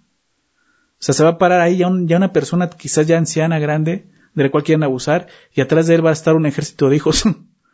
[0.93, 4.09] O sea, se va a parar ahí ya, ya, una persona quizás ya anciana, grande,
[4.35, 6.97] de la cual quieren abusar, y atrás de él va a estar un ejército de
[6.97, 7.25] hijos,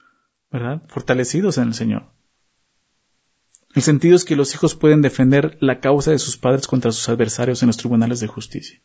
[0.51, 0.83] ¿verdad?
[0.89, 2.07] Fortalecidos en el Señor.
[3.75, 7.09] El sentido es que los hijos pueden defender la causa de sus padres contra sus
[7.09, 8.81] adversarios en los tribunales de justicia.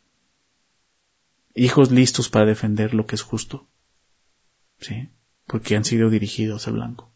[1.54, 3.68] Hijos listos para defender lo que es justo.
[4.80, 5.10] ¿Sí?
[5.46, 7.12] Porque han sido dirigidos al blanco.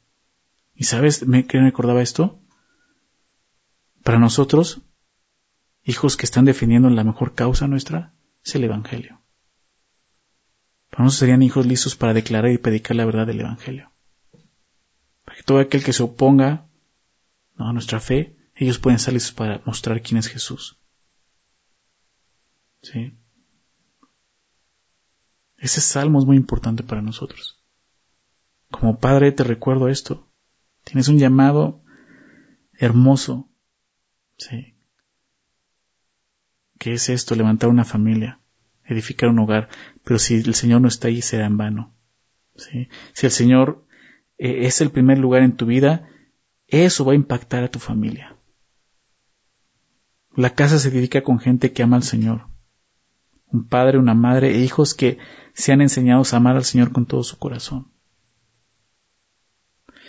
[0.76, 2.40] ¿Y sabes qué me recordaba esto?
[4.04, 4.82] Para nosotros,
[5.84, 8.14] hijos que están defendiendo la mejor causa nuestra,
[8.46, 9.20] es el Evangelio.
[10.92, 13.92] Para nosotros serían hijos listos para declarar y predicar la verdad del Evangelio.
[15.26, 16.68] Para que todo aquel que se oponga.
[17.56, 20.80] Nuestra fe, ellos pueden salir para mostrar quién es Jesús.
[22.82, 23.18] ¿Sí?
[25.58, 27.64] Ese salmo es muy importante para nosotros.
[28.70, 30.28] Como padre te recuerdo esto.
[30.84, 31.82] Tienes un llamado
[32.74, 33.50] hermoso.
[34.38, 34.76] Sí.
[36.78, 37.36] ¿Qué es esto?
[37.36, 38.40] Levantar una familia,
[38.84, 39.70] edificar un hogar.
[40.04, 41.96] Pero si el Señor no está ahí, será en vano.
[42.56, 42.90] ¿Sí?
[43.14, 43.86] Si el Señor
[44.38, 46.10] eh, es el primer lugar en tu vida,
[46.68, 48.36] eso va a impactar a tu familia.
[50.36, 52.48] La casa se dedica con gente que ama al Señor.
[53.48, 55.20] Un padre, una madre e hijos que
[55.54, 57.92] se han enseñado a amar al Señor con todo su corazón.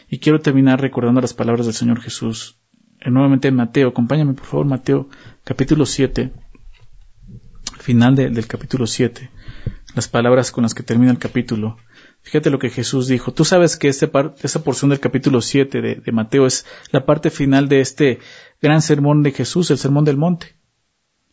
[0.08, 2.58] Y quiero terminar recordando las palabras del Señor Jesús.
[3.00, 5.08] Eh, nuevamente Mateo, acompáñame por favor, Mateo,
[5.44, 6.32] capítulo 7,
[7.80, 9.30] final del capítulo 7,
[9.94, 11.76] las palabras con las que termina el capítulo.
[12.24, 13.34] Fíjate lo que Jesús dijo.
[13.34, 14.10] Tú sabes que esta
[14.42, 18.18] esa porción del capítulo 7 de, Mateo es la parte final de este
[18.62, 20.56] gran sermón de Jesús, el sermón del monte.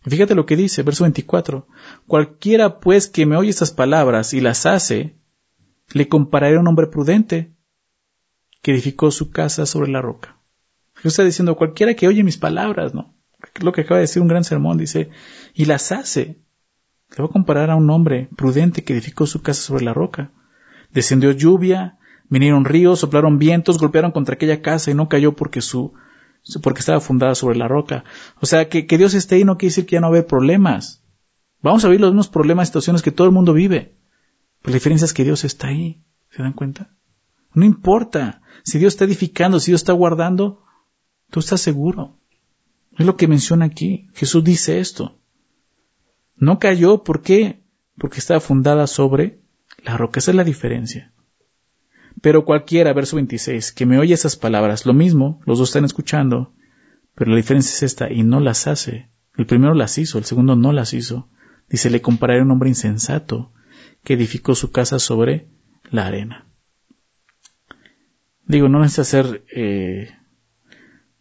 [0.04, 1.66] Fíjate lo que dice, verso 24.
[2.08, 5.16] Cualquiera pues que me oye estas palabras y las hace,
[5.94, 7.54] le compararé a un hombre prudente
[8.62, 10.42] que edificó su casa sobre la roca.
[10.96, 13.16] Jesús está diciendo, cualquiera que oye mis palabras, ¿no?
[13.62, 15.10] Lo que acaba de decir un gran sermón, dice,
[15.54, 16.42] y las hace.
[17.12, 20.32] Le voy a comparar a un hombre prudente que edificó su casa sobre la roca.
[20.94, 21.98] Descendió lluvia,
[22.30, 25.94] vinieron ríos, soplaron vientos, golpearon contra aquella casa y no cayó porque su,
[26.62, 28.04] porque estaba fundada sobre la roca.
[28.40, 31.04] O sea, que, que Dios esté ahí no quiere decir que ya no haber problemas.
[31.62, 33.96] Vamos a vivir los mismos problemas, situaciones que todo el mundo vive.
[34.62, 36.02] Pero la diferencia es que Dios está ahí.
[36.30, 36.96] ¿Se dan cuenta?
[37.54, 38.42] No importa.
[38.64, 40.64] Si Dios está edificando, si Dios está guardando,
[41.30, 42.18] tú estás seguro.
[42.98, 44.10] Es lo que menciona aquí.
[44.14, 45.18] Jesús dice esto.
[46.36, 47.64] No cayó, ¿por qué?
[47.98, 49.42] Porque estaba fundada sobre
[49.84, 50.20] la roca.
[50.20, 51.14] Esa es la diferencia.
[52.22, 56.54] Pero cualquiera, verso 26, que me oye esas palabras, lo mismo, los dos están escuchando,
[57.16, 59.10] pero la diferencia es esta, y no las hace.
[59.38, 61.30] El primero las hizo, el segundo no las hizo.
[61.70, 63.54] Dice, le compararé a un hombre insensato
[64.04, 65.48] que edificó su casa sobre
[65.90, 66.48] la arena.
[68.46, 70.12] Digo, no necesita ser, eh,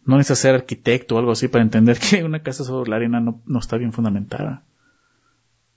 [0.03, 3.21] no necesita ser arquitecto o algo así para entender que una casa sobre la arena
[3.21, 4.65] no, no está bien fundamentada.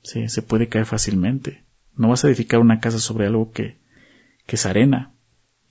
[0.03, 1.64] Sí, se puede caer fácilmente.
[1.97, 3.78] No vas a edificar una casa sobre algo que,
[4.47, 5.12] que es arena.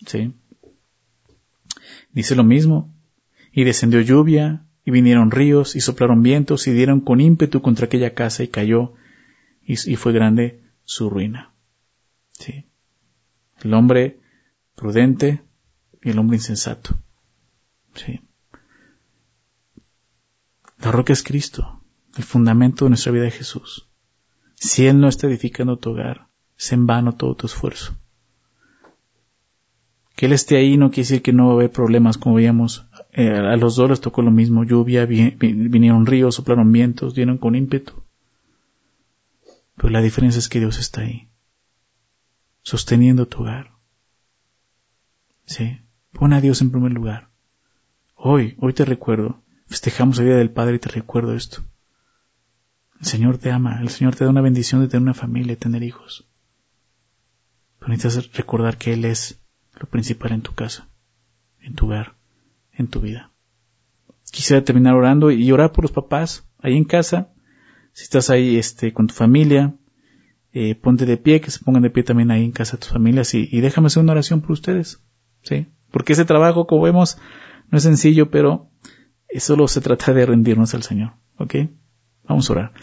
[0.06, 0.34] ¿sí?
[2.12, 2.94] Dice lo mismo.
[3.52, 8.14] Y descendió lluvia, y vinieron ríos, y soplaron vientos, y dieron con ímpetu contra aquella
[8.14, 8.94] casa, y cayó,
[9.66, 11.54] y, fue grande su ruina.
[12.32, 12.66] ¿sí?
[13.62, 14.20] El hombre
[14.76, 15.42] prudente
[16.02, 16.98] y el hombre insensato.
[17.96, 18.22] ¿sí?
[20.80, 21.82] La roca es Cristo,
[22.18, 23.88] el fundamento de nuestra vida es Jesús.
[24.66, 27.98] Si Él no está edificando tu hogar, es en vano todo tu esfuerzo.
[30.16, 32.88] Que Él esté ahí no quiere decir que no va a haber problemas, como veíamos.
[33.12, 37.56] Eh, a los dos les tocó lo mismo, lluvia, vinieron ríos, soplaron vientos, dieron con
[37.56, 38.04] ímpetu.
[39.76, 41.28] Pero la diferencia es que Dios está ahí,
[42.62, 43.74] sosteniendo tu hogar.
[45.46, 45.82] Sí,
[46.14, 47.28] pon a Dios en primer lugar.
[48.16, 51.66] Hoy, hoy te recuerdo, festejamos el Día del Padre y te recuerdo esto.
[53.04, 55.58] El Señor te ama, el Señor te da una bendición de tener una familia y
[55.58, 56.26] tener hijos.
[57.78, 59.44] Pero necesitas recordar que Él es
[59.78, 60.88] lo principal en tu casa,
[61.60, 62.16] en tu hogar,
[62.72, 63.34] en tu vida.
[64.32, 67.34] Quisiera terminar orando y orar por los papás ahí en casa.
[67.92, 69.76] Si estás ahí este, con tu familia,
[70.54, 73.34] eh, ponte de pie, que se pongan de pie también ahí en casa tus familias
[73.34, 75.04] y, y déjame hacer una oración por ustedes.
[75.42, 75.68] ¿sí?
[75.92, 77.18] Porque ese trabajo, como vemos,
[77.70, 78.72] no es sencillo, pero
[79.40, 81.16] solo se trata de rendirnos al Señor.
[81.38, 81.56] ¿Ok?
[82.28, 82.74] Vamos a orar.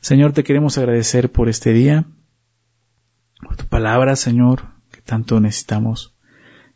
[0.00, 2.04] Señor, te queremos agradecer por este día,
[3.40, 6.14] por tu palabra, Señor, que tanto necesitamos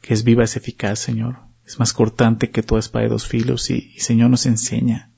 [0.01, 1.41] que es viva, es eficaz, Señor.
[1.65, 5.11] Es más cortante que toda espada de dos filos y, Señor nos enseña,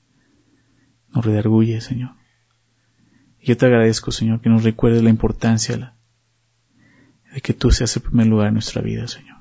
[1.09, 2.15] nos redarguye, Señor.
[3.39, 5.95] Y yo te agradezco, Señor, que nos recuerdes la importancia
[7.31, 9.37] de que tú seas el primer lugar en nuestra vida, Señor.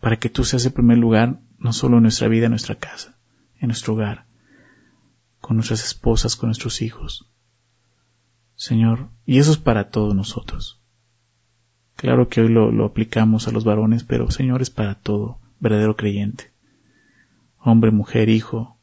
[0.00, 3.18] Para que tú seas el primer lugar no solo en nuestra vida, en nuestra casa,
[3.60, 4.26] en nuestro hogar,
[5.40, 7.30] con nuestras esposas, con nuestros hijos.
[8.54, 10.80] Señor, y eso es para todos nosotros.
[11.96, 16.52] Claro que hoy lo, aplicamos a los varones, pero Señor es para todo verdadero creyente.
[17.58, 18.78] Hombre, mujer, hijo,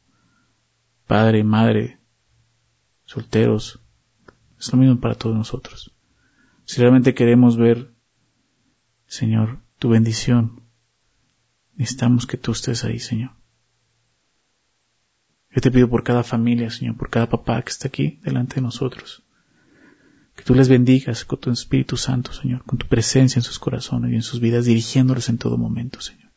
[1.06, 1.98] padre, madre,
[3.04, 3.80] solteros,
[4.58, 5.94] es lo mismo para todos nosotros.
[6.64, 7.92] Si realmente queremos ver,
[9.06, 10.62] Señor, tu bendición,
[11.74, 13.37] necesitamos que tú estés ahí, Señor.
[15.50, 18.62] Yo te pido por cada familia, Señor, por cada papá que está aquí delante de
[18.62, 19.22] nosotros.
[20.36, 24.12] Que tú les bendigas con tu Espíritu Santo, Señor, con tu presencia en sus corazones
[24.12, 26.30] y en sus vidas, dirigiéndoles en todo momento, Señor.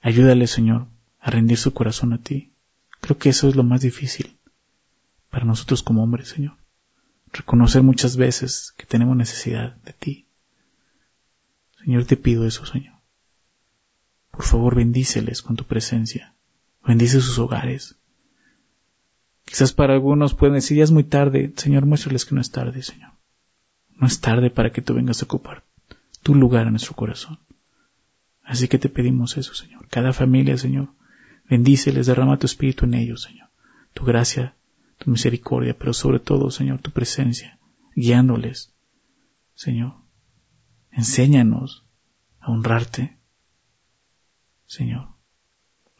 [0.00, 0.88] Ayúdales, Señor,
[1.20, 2.52] a rendir su corazón a ti.
[3.00, 4.38] Creo que eso es lo más difícil
[5.30, 6.56] para nosotros como hombres, Señor.
[7.32, 10.26] Reconocer muchas veces que tenemos necesidad de ti.
[11.84, 12.94] Señor, te pido eso, Señor.
[14.30, 16.35] Por favor, bendíceles con tu presencia.
[16.86, 17.96] Bendice sus hogares.
[19.44, 21.52] Quizás para algunos pueden decir, ya es muy tarde.
[21.56, 23.12] Señor, muéstrales que no es tarde, Señor.
[23.96, 25.64] No es tarde para que tú vengas a ocupar
[26.22, 27.38] tu lugar en nuestro corazón.
[28.42, 29.86] Así que te pedimos eso, Señor.
[29.88, 30.88] Cada familia, Señor,
[31.48, 33.48] bendíceles, derrama tu espíritu en ellos, Señor.
[33.94, 34.56] Tu gracia,
[34.98, 37.60] tu misericordia, pero sobre todo, Señor, tu presencia,
[37.94, 38.74] guiándoles.
[39.54, 39.94] Señor,
[40.90, 41.86] enséñanos
[42.40, 43.18] a honrarte,
[44.66, 45.15] Señor,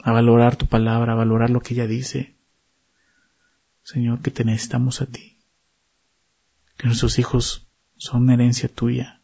[0.06, 2.36] a valorar tu palabra, a valorar lo que ella dice.
[3.82, 5.36] Señor, que te necesitamos a ti,
[6.76, 9.20] que nuestros hijos son una herencia tuya.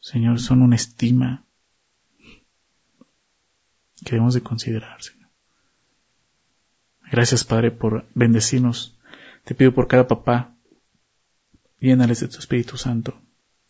[0.00, 1.46] Señor, son una estima
[4.04, 5.30] que debemos de considerar, Señor.
[7.10, 8.98] Gracias, Padre, por bendecirnos.
[9.44, 10.54] Te pido por cada papá,
[11.78, 13.18] llénales de tu Espíritu Santo.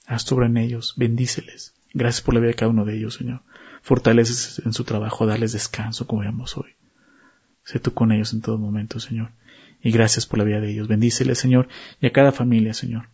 [0.07, 1.77] Haz sobre en ellos, bendíceles.
[1.95, 3.43] Gracias por la vida de cada uno de ellos, Señor.
[3.83, 6.75] Fortaleces en su trabajo, darles descanso como vemos hoy.
[7.65, 9.31] Sé tú con ellos en todo momento, Señor.
[9.83, 10.89] Y gracias por la vida de ellos.
[10.89, 11.69] Bendíceles, Señor,
[12.01, 13.09] y a cada familia, Señor.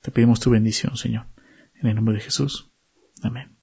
[0.00, 1.26] Te pedimos tu bendición, Señor.
[1.80, 2.70] En el nombre de Jesús.
[3.22, 3.50] Amén.